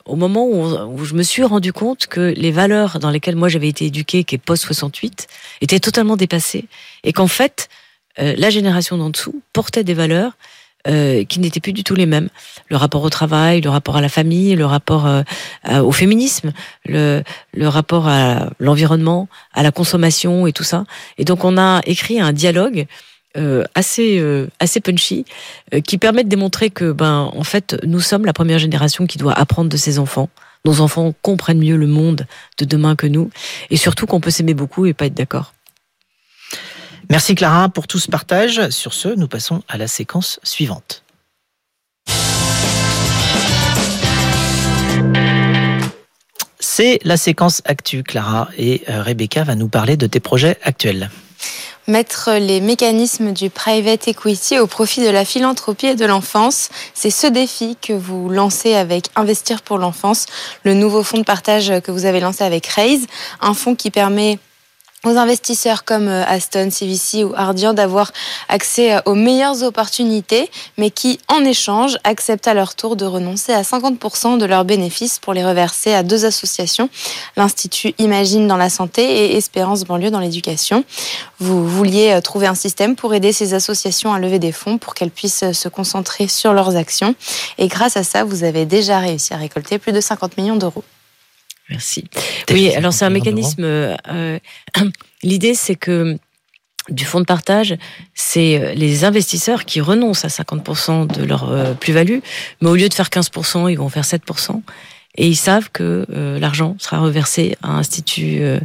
au 0.06 0.15
moment 0.15 0.45
où, 0.47 0.56
on- 0.56 0.95
où 0.95 1.06
je 1.06 1.13
me 1.13 1.21
suis 1.23 1.43
rendu 1.43 1.71
compte 1.73 2.08
que 2.08 2.34
les 2.36 2.51
valeurs 2.51 2.97
dans 2.99 3.12
lesquelles 3.12 3.36
moi 3.36 3.49
j'avais 3.49 3.67
été 3.67 3.86
éduquée, 3.86 4.23
qui 4.23 4.36
est 4.36 4.39
post-68, 4.43 5.27
étaient 5.62 5.80
totalement 5.80 6.17
dépassées, 6.17 6.65
et 7.04 7.13
qu'en 7.13 7.27
fait, 7.27 7.69
euh, 8.19 8.36
la 8.38 8.50
génération 8.50 8.97
d'en 8.97 9.10
dessous 9.10 9.41
portait 9.54 9.84
des 9.84 9.93
valeurs 9.93 10.34
euh, 10.88 11.24
qui 11.26 11.39
n'étaient 11.39 11.60
plus 11.60 11.74
du 11.74 11.84
tout 11.84 11.95
les 11.95 12.08
mêmes. 12.08 12.30
Le 12.69 12.78
rapport 12.78 13.04
au 13.04 13.10
travail, 13.10 13.62
le 13.62 13.69
rapport 13.69 13.97
à 13.97 14.02
la 14.02 14.10
famille, 14.10 14.56
le 14.56 14.65
rapport 14.65 15.06
euh, 15.06 15.24
au 15.82 15.91
féminisme, 15.91 16.54
le, 16.86 17.24
le 17.54 17.67
rapport 17.67 18.08
à 18.08 18.50
l'environnement, 18.60 19.28
à 19.54 19.63
la 19.63 19.71
consommation 19.71 20.47
et 20.47 20.54
tout 20.54 20.63
ça. 20.63 20.86
Et 21.17 21.26
donc 21.26 21.45
on 21.45 21.58
a 21.58 21.82
écrit 21.86 22.19
un 22.19 22.34
dialogue 22.34 22.88
euh, 23.38 23.63
assez 23.76 24.19
euh, 24.19 24.47
assez 24.60 24.82
punchy 24.82 25.24
euh, 25.74 25.80
qui 25.80 25.97
permet 25.97 26.26
de 26.26 26.28
démontrer 26.28 26.69
que 26.69 26.91
ben 26.91 27.32
en 27.34 27.43
fait 27.45 27.78
nous 27.86 28.02
sommes 28.02 28.26
la 28.26 28.34
première 28.34 28.60
génération 28.60 29.08
qui 29.08 29.17
doit 29.17 29.32
apprendre 29.32 29.69
de 29.69 29.78
ses 29.78 30.00
enfants. 30.00 30.28
Nos 30.65 30.82
enfants 30.82 31.13
comprennent 31.21 31.60
mieux 31.60 31.78
le 31.78 31.88
monde 31.88 32.28
de 32.58 32.65
demain 32.65 32.97
que 32.97 33.08
nous 33.08 33.30
et 33.69 33.78
surtout 33.78 34.06
qu'on 34.06 34.19
peut 34.19 34.32
s'aimer 34.32 34.54
beaucoup 34.54 34.86
et 34.86 34.93
pas 34.93 35.06
être 35.06 35.13
d'accord. 35.13 35.54
Merci 37.12 37.36
Clara 37.36 37.67
pour 37.67 37.88
tout 37.88 38.00
ce 38.00 38.10
partage. 38.10 38.69
Sur 38.69 38.93
ce, 38.93 39.10
nous 39.10 39.28
passons 39.28 39.63
à 39.67 39.78
la 39.78 39.89
séquence 39.89 40.39
suivante. 40.43 41.04
C'est 46.62 47.00
la 47.04 47.17
séquence 47.17 47.62
Actu, 47.65 48.04
Clara, 48.04 48.47
et 48.58 48.84
euh, 48.88 49.04
Rebecca 49.04 49.43
va 49.43 49.56
nous 49.56 49.67
parler 49.67 49.97
de 49.97 50.08
tes 50.08 50.21
projets 50.21 50.58
actuels. 50.63 51.10
Mettre 51.89 52.30
les 52.39 52.62
mécanismes 52.62 53.34
du 53.34 53.50
private 53.50 54.08
equity 54.08 54.58
au 54.60 54.67
profit 54.67 55.04
de 55.04 55.10
la 55.10 55.26
philanthropie 55.26 55.88
et 55.88 55.95
de 55.95 56.06
l'enfance, 56.06 56.69
c'est 56.93 57.10
ce 57.10 57.28
défi 57.28 57.76
que 57.82 57.91
vous 57.91 58.30
lancez 58.30 58.74
avec 58.74 59.08
Investir 59.17 59.63
pour 59.63 59.80
l'enfance, 59.80 60.28
le 60.63 60.76
nouveau 60.76 61.04
fonds 61.04 61.17
de 61.17 61.26
partage 61.26 61.74
que 61.82 61.91
vous 61.91 62.06
avez 62.06 62.21
lancé 62.21 62.45
avec 62.45 62.67
Raise, 62.67 63.06
un 63.41 63.54
fonds 63.54 63.76
qui 63.76 63.91
permet 63.91 64.39
aux 65.03 65.17
investisseurs 65.17 65.83
comme 65.83 66.07
euh, 66.07 66.23
Aston, 66.25 66.69
CVC 66.69 67.23
ou 67.23 67.33
Ardian 67.35 67.73
d'avoir 67.73 68.11
accès 68.49 68.95
euh, 68.95 68.99
aux 69.05 69.15
meilleures 69.15 69.63
opportunités, 69.63 70.51
mais 70.77 70.91
qui, 70.91 71.19
en 71.27 71.43
échange, 71.43 71.97
acceptent 72.03 72.47
à 72.47 72.53
leur 72.53 72.75
tour 72.75 72.95
de 72.95 73.05
renoncer 73.05 73.51
à 73.51 73.63
50% 73.63 74.37
de 74.37 74.45
leurs 74.45 74.63
bénéfices 74.63 75.17
pour 75.17 75.33
les 75.33 75.43
reverser 75.43 75.93
à 75.93 76.03
deux 76.03 76.25
associations, 76.25 76.89
l'Institut 77.35 77.93
Imagine 77.97 78.47
dans 78.47 78.57
la 78.57 78.69
santé 78.69 79.01
et 79.01 79.37
Espérance 79.37 79.85
banlieue 79.85 80.11
dans 80.11 80.19
l'éducation. 80.19 80.83
Vous 81.39 81.67
vouliez 81.67 82.11
euh, 82.11 82.21
trouver 82.21 82.45
un 82.45 82.55
système 82.55 82.95
pour 82.95 83.15
aider 83.15 83.33
ces 83.33 83.55
associations 83.55 84.13
à 84.13 84.19
lever 84.19 84.37
des 84.37 84.51
fonds 84.51 84.77
pour 84.77 84.93
qu'elles 84.93 85.09
puissent 85.09 85.51
se 85.51 85.67
concentrer 85.67 86.27
sur 86.27 86.53
leurs 86.53 86.75
actions. 86.75 87.15
Et 87.57 87.67
grâce 87.67 87.97
à 87.97 88.03
ça, 88.03 88.23
vous 88.23 88.43
avez 88.43 88.65
déjà 88.65 88.99
réussi 88.99 89.33
à 89.33 89.37
récolter 89.37 89.79
plus 89.79 89.93
de 89.93 90.01
50 90.01 90.37
millions 90.37 90.57
d'euros. 90.57 90.83
Merci. 91.71 92.03
Oui, 92.51 92.73
alors 92.75 92.93
c'est 92.93 93.05
un 93.05 93.10
50 93.10 93.25
millions 93.25 93.38
mécanisme. 93.38 93.63
euh, 93.63 94.39
L'idée, 95.23 95.55
c'est 95.55 95.75
que 95.75 96.17
du 96.89 97.05
fonds 97.05 97.19
de 97.19 97.25
partage, 97.25 97.75
c'est 98.13 98.60
euh, 98.60 98.73
les 98.73 99.05
investisseurs 99.05 99.65
qui 99.65 99.81
renoncent 99.81 100.25
à 100.25 100.29
50% 100.29 101.07
de 101.07 101.23
leur 101.23 101.49
euh, 101.49 101.73
plus-value, 101.73 102.19
mais 102.62 102.69
au 102.69 102.75
lieu 102.75 102.89
de 102.89 102.93
faire 102.93 103.07
15%, 103.07 103.71
ils 103.71 103.77
vont 103.77 103.89
faire 103.89 104.03
7%. 104.03 104.62
Et 105.17 105.27
ils 105.27 105.36
savent 105.36 105.69
que 105.71 106.05
euh, 106.13 106.39
l'argent 106.39 106.75
sera 106.79 106.99
reversé 106.99 107.57
à 107.62 107.71
institut, 107.77 108.39
euh, 108.41 108.60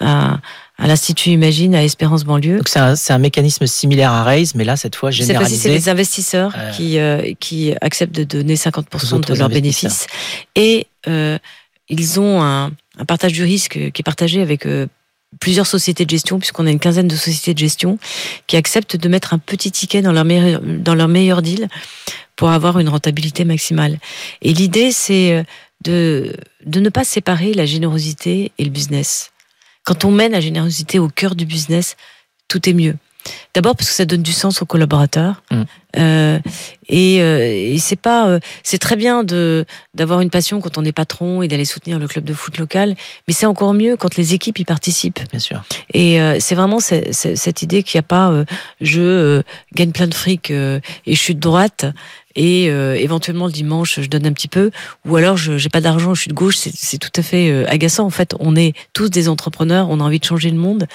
à, 0.00 0.38
à 0.78 0.86
l'institut 0.86 1.30
Imagine, 1.30 1.74
à 1.74 1.82
Espérance 1.82 2.24
banlieue. 2.24 2.58
Donc 2.58 2.68
c'est 2.68 3.12
un, 3.12 3.18
mécanisme 3.18 3.66
similaire 3.66 4.12
à 4.12 4.22
Raise, 4.22 4.54
mais 4.54 4.64
là, 4.64 4.76
cette 4.76 4.94
fois, 4.94 5.10
fois-ci, 5.10 5.22
c'est 5.22 5.26
généralisé. 5.26 5.70
les 5.70 5.88
investisseurs 5.88 6.54
Euh, 6.56 6.70
qui, 6.70 7.36
qui 7.40 7.74
acceptent 7.80 8.14
de 8.14 8.22
donner 8.24 8.54
50% 8.54 9.14
aux 9.14 9.18
de 9.18 9.34
leurs 9.34 9.48
bénéfices. 9.48 10.06
Et 10.54 10.86
ils 11.88 12.20
ont 12.20 12.42
un, 12.42 12.72
un 12.98 13.04
partage 13.04 13.32
du 13.32 13.42
risque 13.42 13.72
qui 13.92 14.02
est 14.02 14.04
partagé 14.04 14.42
avec 14.42 14.66
euh, 14.66 14.86
plusieurs 15.40 15.66
sociétés 15.66 16.04
de 16.04 16.10
gestion, 16.10 16.38
puisqu'on 16.38 16.66
a 16.66 16.70
une 16.70 16.78
quinzaine 16.78 17.08
de 17.08 17.16
sociétés 17.16 17.54
de 17.54 17.58
gestion 17.58 17.98
qui 18.46 18.56
acceptent 18.56 18.96
de 18.96 19.08
mettre 19.08 19.34
un 19.34 19.38
petit 19.38 19.70
ticket 19.70 20.02
dans 20.02 20.12
leur 20.12 20.24
meilleur, 20.24 20.60
dans 20.62 20.94
leur 20.94 21.08
meilleur 21.08 21.42
deal 21.42 21.68
pour 22.36 22.50
avoir 22.50 22.78
une 22.78 22.88
rentabilité 22.88 23.44
maximale. 23.44 23.98
Et 24.42 24.52
l'idée, 24.52 24.92
c'est 24.92 25.32
euh, 25.32 25.42
de, 25.84 26.36
de 26.64 26.80
ne 26.80 26.88
pas 26.88 27.04
séparer 27.04 27.54
la 27.54 27.66
générosité 27.66 28.52
et 28.58 28.64
le 28.64 28.70
business. 28.70 29.32
Quand 29.84 30.04
on 30.04 30.10
met 30.10 30.28
la 30.28 30.40
générosité 30.40 30.98
au 30.98 31.08
cœur 31.08 31.34
du 31.34 31.46
business, 31.46 31.96
tout 32.48 32.68
est 32.68 32.74
mieux. 32.74 32.96
D'abord 33.54 33.76
parce 33.76 33.88
que 33.88 33.94
ça 33.94 34.04
donne 34.04 34.22
du 34.22 34.32
sens 34.32 34.62
aux 34.62 34.66
collaborateurs. 34.66 35.42
Mm. 35.50 35.62
Euh, 35.96 36.38
et 36.88 37.22
euh, 37.22 37.38
et 37.40 37.78
c'est 37.78 37.96
pas, 37.96 38.28
euh, 38.28 38.40
c'est 38.62 38.78
très 38.78 38.94
bien 38.94 39.24
de 39.24 39.64
d'avoir 39.94 40.20
une 40.20 40.28
passion 40.28 40.60
quand 40.60 40.76
on 40.76 40.84
est 40.84 40.92
patron 40.92 41.40
et 41.42 41.48
d'aller 41.48 41.64
soutenir 41.64 41.98
le 41.98 42.06
club 42.06 42.24
de 42.24 42.34
foot 42.34 42.58
local, 42.58 42.94
mais 43.26 43.32
c'est 43.34 43.46
encore 43.46 43.72
mieux 43.72 43.96
quand 43.96 44.16
les 44.16 44.34
équipes 44.34 44.58
y 44.58 44.64
participent. 44.64 45.20
Bien 45.30 45.40
sûr. 45.40 45.62
Et 45.94 46.20
euh, 46.20 46.36
c'est 46.40 46.54
vraiment 46.54 46.78
ce- 46.78 47.10
cette 47.12 47.62
idée 47.62 47.82
qu'il 47.82 47.96
n'y 47.98 48.00
a 48.00 48.08
pas 48.08 48.30
euh, 48.30 48.44
je 48.82 49.00
euh, 49.00 49.42
gagne 49.74 49.92
plein 49.92 50.08
de 50.08 50.14
fric 50.14 50.50
euh, 50.50 50.78
et 51.06 51.14
je 51.14 51.20
suis 51.20 51.34
de 51.34 51.40
droite 51.40 51.86
et 52.38 52.70
euh, 52.70 52.94
éventuellement 52.94 53.46
le 53.46 53.52
dimanche 53.52 53.98
je 54.00 54.08
donne 54.08 54.24
un 54.24 54.32
petit 54.32 54.46
peu. 54.46 54.70
Ou 55.04 55.16
alors 55.16 55.36
je 55.36 55.58
j'ai 55.58 55.68
pas 55.68 55.80
d'argent 55.80 56.14
je 56.14 56.20
suis 56.20 56.28
de 56.28 56.34
gauche. 56.34 56.56
C'est 56.56 56.98
tout 56.98 57.10
à 57.16 57.22
fait 57.22 57.50
euh, 57.50 57.68
agaçant. 57.68 58.06
En 58.06 58.10
fait 58.10 58.34
on 58.38 58.54
est 58.54 58.74
tous 58.92 59.10
des 59.10 59.28
entrepreneurs. 59.28 59.88
On 59.90 59.98
a 59.98 60.04
envie 60.04 60.20
de 60.20 60.24
changer 60.24 60.50
le 60.50 60.56
monde. 60.56 60.86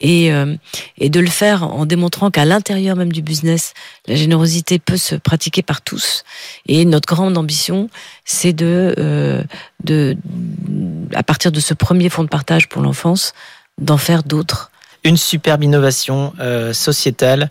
Et 0.00 0.32
euh, 0.32 0.56
et 0.96 1.08
de 1.08 1.20
le 1.20 1.28
faire 1.28 1.62
en 1.62 1.86
démontrant 1.86 2.30
qu'à 2.32 2.44
l'intérieur 2.44 2.96
même 2.96 3.12
du 3.12 3.22
business 3.22 3.74
la 4.08 4.16
générosité 4.16 4.80
peut 4.80 4.96
se 4.96 5.14
pratiquer 5.14 5.62
par 5.62 5.82
tous. 5.82 6.24
Et 6.66 6.84
notre 6.84 7.06
grande 7.06 7.38
ambition 7.38 7.88
c'est 8.24 8.52
de 8.52 8.94
euh, 8.98 9.42
de 9.84 10.16
à 11.14 11.22
partir 11.22 11.52
de 11.52 11.60
ce 11.60 11.74
premier 11.74 12.08
fonds 12.08 12.24
de 12.24 12.28
partage 12.28 12.68
pour 12.68 12.82
l'enfance 12.82 13.34
d'en 13.80 13.98
faire 13.98 14.24
d'autres 14.24 14.72
Une 15.04 15.16
superbe 15.16 15.62
innovation 15.64 16.32
euh, 16.40 16.72
sociétale 16.72 17.50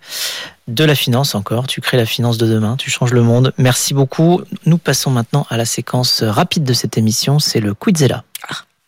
de 0.67 0.83
la 0.83 0.95
finance 0.95 1.33
encore. 1.33 1.65
Tu 1.67 1.79
crées 1.81 1.97
la 1.97 2.05
finance 2.05 2.38
de 2.38 2.45
demain, 2.45 2.75
tu 2.77 2.89
changes 2.89 3.13
le 3.13 3.21
monde. 3.21 3.53
Merci 3.57 3.93
beaucoup. 3.93 4.41
Nous 4.65 4.77
passons 4.77 5.12
maintenant 5.12 5.47
à 5.49 5.57
la 5.57 5.65
séquence 5.65 6.23
rapide 6.23 6.63
de 6.63 6.73
cette 6.73 6.97
émission. 6.97 7.39
C'est 7.39 7.60
le 7.62 7.73
Quizella. 7.73 8.23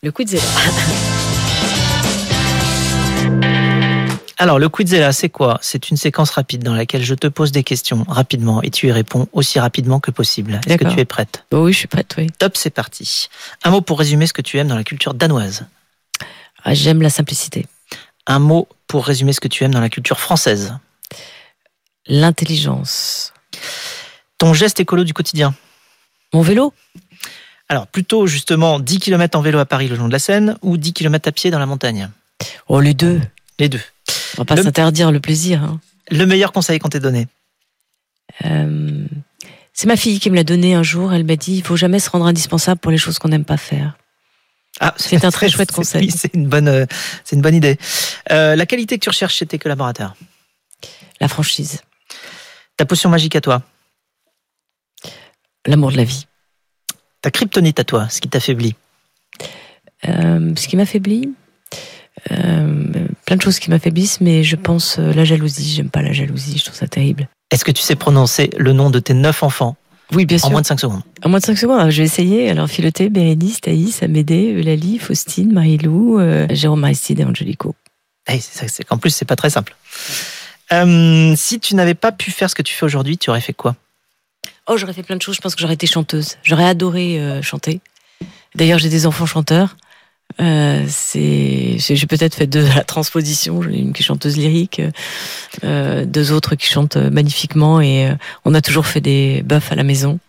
le 0.04 0.12
coup 0.12 0.24
de 0.24 0.30
zéro. 0.30 0.44
Alors, 4.42 4.58
le 4.58 4.70
Quizella, 4.70 5.12
c'est 5.12 5.28
quoi? 5.30 5.58
C'est 5.62 5.90
une 5.90 5.98
séquence 5.98 6.30
rapide 6.32 6.64
dans 6.64 6.74
laquelle 6.74 7.04
je 7.04 7.14
te 7.14 7.28
pose 7.28 7.52
des 7.52 7.64
questions 7.64 8.06
rapidement 8.08 8.62
et 8.62 8.70
tu 8.70 8.88
y 8.88 8.92
réponds 8.92 9.28
aussi 9.34 9.60
rapidement 9.60 10.00
que 10.00 10.12
possible. 10.12 10.62
Est-ce 10.66 10.78
que 10.78 10.86
tu 10.88 11.00
es 11.00 11.06
prête? 11.06 11.44
Bon, 11.52 11.64
oui, 11.64 11.74
je 11.74 11.80
suis 11.80 11.88
prête, 11.88 12.16
oui. 12.18 12.28
Top, 12.40 12.56
c'est 12.56 12.70
parti. 12.70 13.28
Un 13.64 13.72
mot 13.72 13.82
pour 13.82 14.00
résumer 14.00 14.28
ce 14.28 14.34
que 14.34 14.42
tu 14.42 14.58
aimes 14.58 14.70
dans 14.70 14.78
la 14.78 14.86
culture 14.86 15.14
danoise. 15.14 15.66
Ah, 16.64 16.74
J'aime 16.74 17.02
la 17.02 17.10
simplicité, 17.10 17.68
Un 18.30 18.40
mot 18.40 18.68
pour 18.88 19.06
résumer 19.06 19.34
ce 19.34 19.40
que 19.42 19.48
tu 19.50 19.64
aimes 19.66 19.74
dans 19.74 19.82
la 19.82 19.90
culture 19.90 20.20
française. 20.20 20.76
l'intelligence. 22.08 23.34
Ton 24.38 24.54
geste 24.54 24.80
écolo 24.80 25.04
du 25.04 25.14
quotidien. 25.14 25.54
Mon 26.34 26.42
vélo 26.42 26.74
Alors, 27.68 27.88
plutôt 27.88 28.26
justement 28.28 28.80
10 28.80 29.00
km 29.00 29.38
en 29.38 29.42
vélo 29.42 29.60
à 29.60 29.66
Paris 29.66 29.88
le 29.88 29.96
long 29.96 30.08
de 30.08 30.12
la 30.14 30.20
Seine 30.20 30.58
ou 30.62 30.78
10 30.78 30.94
km 30.94 31.28
à 31.28 31.32
pied 31.32 31.52
dans 31.52 31.60
la 31.60 31.66
montagne? 31.66 32.10
Oh, 32.68 32.80
les 32.80 32.94
deux. 32.94 33.22
Les 33.60 33.68
deux. 33.70 33.82
On 34.38 34.42
va 34.42 34.46
pas 34.46 34.56
Le- 34.56 34.64
s'interdire 34.64 35.12
le 35.12 35.20
plaisir. 35.20 35.64
hein. 35.64 35.80
Le 36.12 36.26
meilleur 36.26 36.52
conseil 36.52 36.80
qu'on 36.80 36.90
t'ait 36.90 37.00
donné? 37.00 37.28
Euh, 38.46 39.06
c'est 39.74 39.88
ma 39.88 39.98
fille 39.98 40.20
qui 40.20 40.30
me 40.30 40.36
l'a 40.36 40.44
donné 40.44 40.74
un 40.76 40.84
jour. 40.84 41.14
Elle 41.14 41.26
m'a 41.26 41.36
dit 41.36 41.58
il 41.58 41.64
faut 41.64 41.76
jamais 41.78 42.00
se 42.00 42.10
rendre 42.10 42.26
indispensable 42.26 42.80
pour 42.80 42.92
les 42.92 42.98
choses 42.98 43.20
qu'on 43.20 43.28
n'aime 43.30 43.46
pas 43.46 43.58
faire. 43.58 43.98
Ah, 44.80 44.94
C'est 44.98 45.24
un 45.26 45.32
très 45.32 45.50
chouette 45.50 45.72
conseil. 45.72 46.06
oui, 46.06 46.12
C'est 46.16 46.34
une 46.34 46.48
bonne, 46.48 46.68
euh, 46.68 46.86
c'est 47.24 47.36
une 47.36 47.42
bonne 47.42 47.56
idée. 47.56 47.78
Euh, 48.32 48.56
la 48.56 48.66
qualité 48.66 48.98
que 48.98 49.04
tu 49.04 49.10
recherches 49.10 49.36
chez 49.36 49.46
tes 49.46 49.60
collaborateurs? 49.60 50.16
La 51.22 51.28
franchise, 51.28 51.82
Ta 52.78 52.86
potion 52.86 53.10
magique 53.10 53.36
à 53.36 53.42
toi? 53.42 53.62
l'amour 55.66 55.92
de 55.92 55.98
la 55.98 56.04
vie. 56.06 56.26
Ta 57.22 57.30
kryptonite 57.32 57.80
à 57.80 57.84
toi, 57.84 58.08
ce 58.10 58.22
qui 58.22 58.30
t'affaiblit? 58.30 58.76
Euh, 60.08 60.54
ce 60.56 60.68
qui 60.68 60.78
m'affaiblit, 60.78 61.34
euh, 62.32 63.08
plein 63.26 63.36
de 63.36 63.42
choses 63.42 63.60
qui 63.60 63.70
m'affaiblissent, 63.70 64.22
mais 64.22 64.44
je 64.44 64.56
pense 64.56 64.98
la 64.98 65.26
jalousie. 65.26 65.74
J'aime 65.76 65.90
pas 65.90 66.02
la 66.02 66.14
jalousie, 66.14 66.58
je 66.58 66.64
trouve 66.64 66.78
ça 66.78 66.88
terrible. 66.88 67.28
Est-ce 67.52 67.66
que 67.66 67.72
tu 67.72 67.82
sais 67.84 67.96
prononcer 67.96 68.50
le 68.58 68.72
nom 68.74 68.90
de 68.90 69.00
tes 69.00 69.14
neuf 69.14 69.44
enfants? 69.44 69.76
Oui, 70.12 70.26
bien 70.26 70.38
sûr. 70.38 70.48
en 70.48 70.52
moins 70.52 70.62
de 70.62 70.66
5 70.66 70.80
secondes 70.80 71.02
En 71.24 71.30
moins 71.30 71.40
de 71.40 71.46
5 71.46 71.58
secondes, 71.58 71.80
alors 71.80 71.92
je 71.92 71.98
vais 71.98 72.06
essayer. 72.06 72.50
Alors, 72.50 72.68
Philoté, 72.68 73.10
Bérénice, 73.10 73.62
Thaïs, 73.62 74.02
Amédée, 74.02 74.52
Eulalie, 74.52 74.98
Faustine, 74.98 75.54
Marie-Lou, 75.54 76.20
euh, 76.20 76.48
Jérôme 76.50 76.84
Aristide 76.84 77.20
et 77.20 77.26
Angelico. 77.26 77.76
Eh, 78.28 78.40
c'est 78.40 78.58
ça, 78.60 78.68
c'est 78.68 78.84
qu'en 78.84 78.98
plus, 78.98 79.12
c'est 79.12 79.26
pas 79.26 79.36
très 79.36 79.50
simple. 79.50 79.76
Euh, 80.72 81.34
si 81.36 81.60
tu 81.60 81.76
n'avais 81.76 81.94
pas 81.96 82.12
pu 82.12 82.32
faire 82.32 82.50
ce 82.50 82.56
que 82.56 82.62
tu 82.62 82.74
fais 82.74 82.86
aujourd'hui, 82.86 83.18
tu 83.18 83.30
aurais 83.30 83.42
fait 83.42 83.54
quoi? 83.54 83.76
Oh, 84.68 84.78
j'aurais 84.78 84.94
fait 84.94 85.04
plein 85.04 85.16
de 85.16 85.22
choses. 85.22 85.36
Je 85.36 85.42
pense 85.42 85.56
que 85.56 85.62
j'aurais 85.62 85.74
été 85.74 85.88
chanteuse. 85.88 86.38
J'aurais 86.44 86.66
adoré 86.66 87.20
euh, 87.20 87.42
chanter. 87.42 87.82
D'ailleurs, 88.56 88.80
j'ai 88.80 88.90
des 88.90 89.06
enfants 89.06 89.26
chanteurs. 89.26 89.78
Euh, 90.40 90.86
c'est, 90.88 91.78
j'ai 91.80 91.96
j'ai 91.96 92.08
peut-être 92.08 92.36
fait 92.36 92.48
de 92.48 92.60
la 92.60 92.84
transposition. 92.84 93.62
J'en 93.62 93.72
ai 93.72 93.80
une 93.80 93.94
qui 93.94 94.04
est 94.04 94.06
chanteuse 94.06 94.38
lyrique, 94.38 94.82
euh, 95.64 96.06
deux 96.06 96.32
autres 96.32 96.56
qui 96.56 96.68
chantent 96.68 96.98
magnifiquement, 96.98 97.82
et 97.82 98.08
euh, 98.08 98.16
on 98.46 98.54
a 98.54 98.62
toujours 98.62 98.86
fait 98.86 99.02
des 99.02 99.42
bœufs 99.44 99.72
à 99.72 99.76
la 99.76 99.84
maison. 99.84 100.20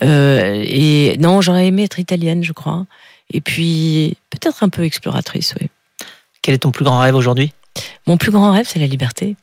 Et 0.00 1.16
non, 1.20 1.40
j'aurais 1.40 1.68
aimé 1.68 1.84
être 1.84 2.00
italienne, 2.00 2.42
je 2.42 2.52
crois. 2.52 2.84
Et 3.32 3.40
puis 3.40 4.16
peut-être 4.30 4.62
un 4.62 4.68
peu 4.68 4.84
exploratrice. 4.84 5.54
Oui. 5.60 5.68
Quel 6.42 6.54
est 6.54 6.58
ton 6.58 6.72
plus 6.72 6.84
grand 6.84 6.98
rêve 6.98 7.14
aujourd'hui? 7.14 7.52
Mon 8.06 8.16
plus 8.16 8.30
grand 8.30 8.52
rêve, 8.52 8.66
c'est 8.68 8.78
la 8.78 8.86
liberté. 8.86 9.36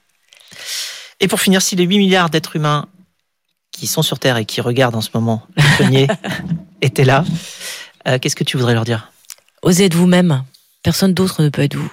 Et 1.20 1.28
pour 1.28 1.40
finir, 1.40 1.62
si 1.62 1.76
les 1.76 1.86
8 1.86 1.98
milliards 1.98 2.30
d'êtres 2.30 2.56
humains 2.56 2.88
qui 3.72 3.88
sont 3.88 4.02
sur 4.02 4.20
Terre 4.20 4.38
et 4.38 4.46
qui 4.46 4.62
regardent 4.62 4.96
en 4.96 5.02
ce 5.02 5.10
moment 5.14 5.44
le 5.80 6.08
étaient 6.82 7.06
là, 7.06 7.24
euh, 8.08 8.20
qu'est-ce 8.20 8.36
que 8.36 8.44
tu 8.44 8.58
voudrais 8.58 8.74
leur 8.74 8.86
dire? 8.86 9.11
Osez 9.62 9.86
être 9.86 9.96
vous-même. 9.96 10.44
Personne 10.84 11.14
d'autre 11.14 11.44
ne 11.44 11.50
peut 11.50 11.62
être 11.62 11.76
vous. 11.76 11.92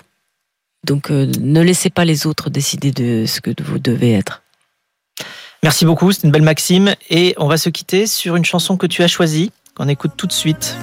Donc 0.84 1.10
euh, 1.10 1.30
ne 1.40 1.60
laissez 1.60 1.90
pas 1.90 2.04
les 2.04 2.26
autres 2.26 2.50
décider 2.50 2.92
de 2.92 3.26
ce 3.26 3.40
que 3.40 3.50
vous 3.62 3.78
devez 3.78 4.12
être. 4.12 4.42
Merci 5.62 5.84
beaucoup, 5.84 6.12
c'est 6.12 6.22
une 6.24 6.30
belle 6.30 6.42
maxime. 6.42 6.94
Et 7.10 7.34
on 7.36 7.48
va 7.48 7.56
se 7.58 7.68
quitter 7.68 8.06
sur 8.06 8.36
une 8.36 8.44
chanson 8.44 8.76
que 8.76 8.86
tu 8.86 9.02
as 9.02 9.08
choisie, 9.08 9.50
qu'on 9.74 9.88
écoute 9.88 10.12
tout 10.16 10.26
de 10.26 10.32
suite. 10.32 10.76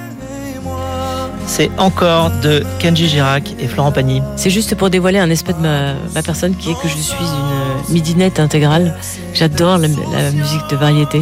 C'est 1.47 1.69
encore 1.77 2.31
de 2.41 2.63
Kenji 2.79 3.07
Girac 3.07 3.53
et 3.59 3.67
Florent 3.67 3.91
Pagny. 3.91 4.21
C'est 4.35 4.49
juste 4.49 4.75
pour 4.75 4.89
dévoiler 4.89 5.19
un 5.19 5.29
aspect 5.29 5.53
de 5.53 5.59
ma, 5.59 5.93
ma 6.13 6.23
personne 6.23 6.55
qui 6.57 6.71
est 6.71 6.81
que 6.81 6.87
je 6.87 6.97
suis 6.97 7.23
une 7.23 7.93
midinette 7.93 8.39
intégrale. 8.39 8.97
J'adore 9.33 9.77
la, 9.77 9.87
la 9.87 10.31
musique 10.31 10.67
de 10.69 10.75
variété. 10.75 11.21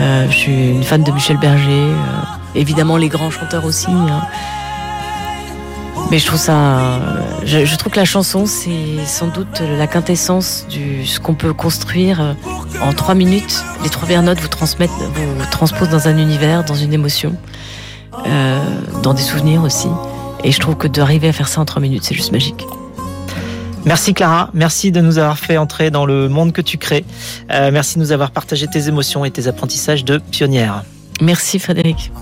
Euh, 0.00 0.26
je 0.30 0.36
suis 0.36 0.70
une 0.70 0.82
fan 0.82 1.02
de 1.04 1.12
Michel 1.12 1.36
Berger. 1.38 1.70
euh, 1.70 2.35
évidemment 2.56 2.96
les 2.96 3.08
grands 3.08 3.30
chanteurs 3.30 3.64
aussi. 3.64 3.90
hein. 3.90 4.22
Mais 6.10 6.18
je 6.20 6.26
trouve 6.26 6.38
ça, 6.38 7.00
je, 7.44 7.64
je 7.64 7.76
trouve 7.76 7.92
que 7.92 7.98
la 7.98 8.04
chanson 8.04 8.46
c'est 8.46 9.04
sans 9.06 9.26
doute 9.26 9.60
la 9.76 9.88
quintessence 9.88 10.64
du 10.68 11.04
ce 11.04 11.18
qu'on 11.18 11.34
peut 11.34 11.52
construire 11.52 12.20
euh, 12.20 12.32
en 12.80 12.92
trois 12.92 13.14
minutes. 13.14 13.64
Les 13.82 13.88
trois 13.90 14.02
premières 14.02 14.22
notes 14.22 14.38
vous 14.40 14.46
transmettent, 14.48 14.90
vous 14.90 15.44
transposent 15.50 15.88
dans 15.88 16.06
un 16.06 16.16
univers, 16.16 16.62
dans 16.64 16.76
une 16.76 16.92
émotion, 16.92 17.34
euh, 18.24 18.58
dans 19.02 19.14
des 19.14 19.22
souvenirs 19.22 19.64
aussi. 19.64 19.88
Et 20.44 20.52
je 20.52 20.60
trouve 20.60 20.76
que 20.76 20.86
d'arriver 20.86 21.28
à 21.28 21.32
faire 21.32 21.48
ça 21.48 21.60
en 21.60 21.64
trois 21.64 21.82
minutes, 21.82 22.04
c'est 22.04 22.14
juste 22.14 22.30
magique. 22.30 22.64
Merci 23.84 24.14
Clara, 24.14 24.50
merci 24.54 24.92
de 24.92 25.00
nous 25.00 25.18
avoir 25.18 25.38
fait 25.38 25.56
entrer 25.58 25.90
dans 25.90 26.06
le 26.06 26.28
monde 26.28 26.52
que 26.52 26.60
tu 26.62 26.76
crées. 26.78 27.04
Euh, 27.50 27.70
merci 27.72 27.96
de 27.96 28.00
nous 28.00 28.12
avoir 28.12 28.30
partagé 28.30 28.68
tes 28.68 28.86
émotions 28.86 29.24
et 29.24 29.30
tes 29.32 29.48
apprentissages 29.48 30.04
de 30.04 30.18
pionnière. 30.18 30.84
Merci 31.20 31.58
Frédéric. 31.58 32.12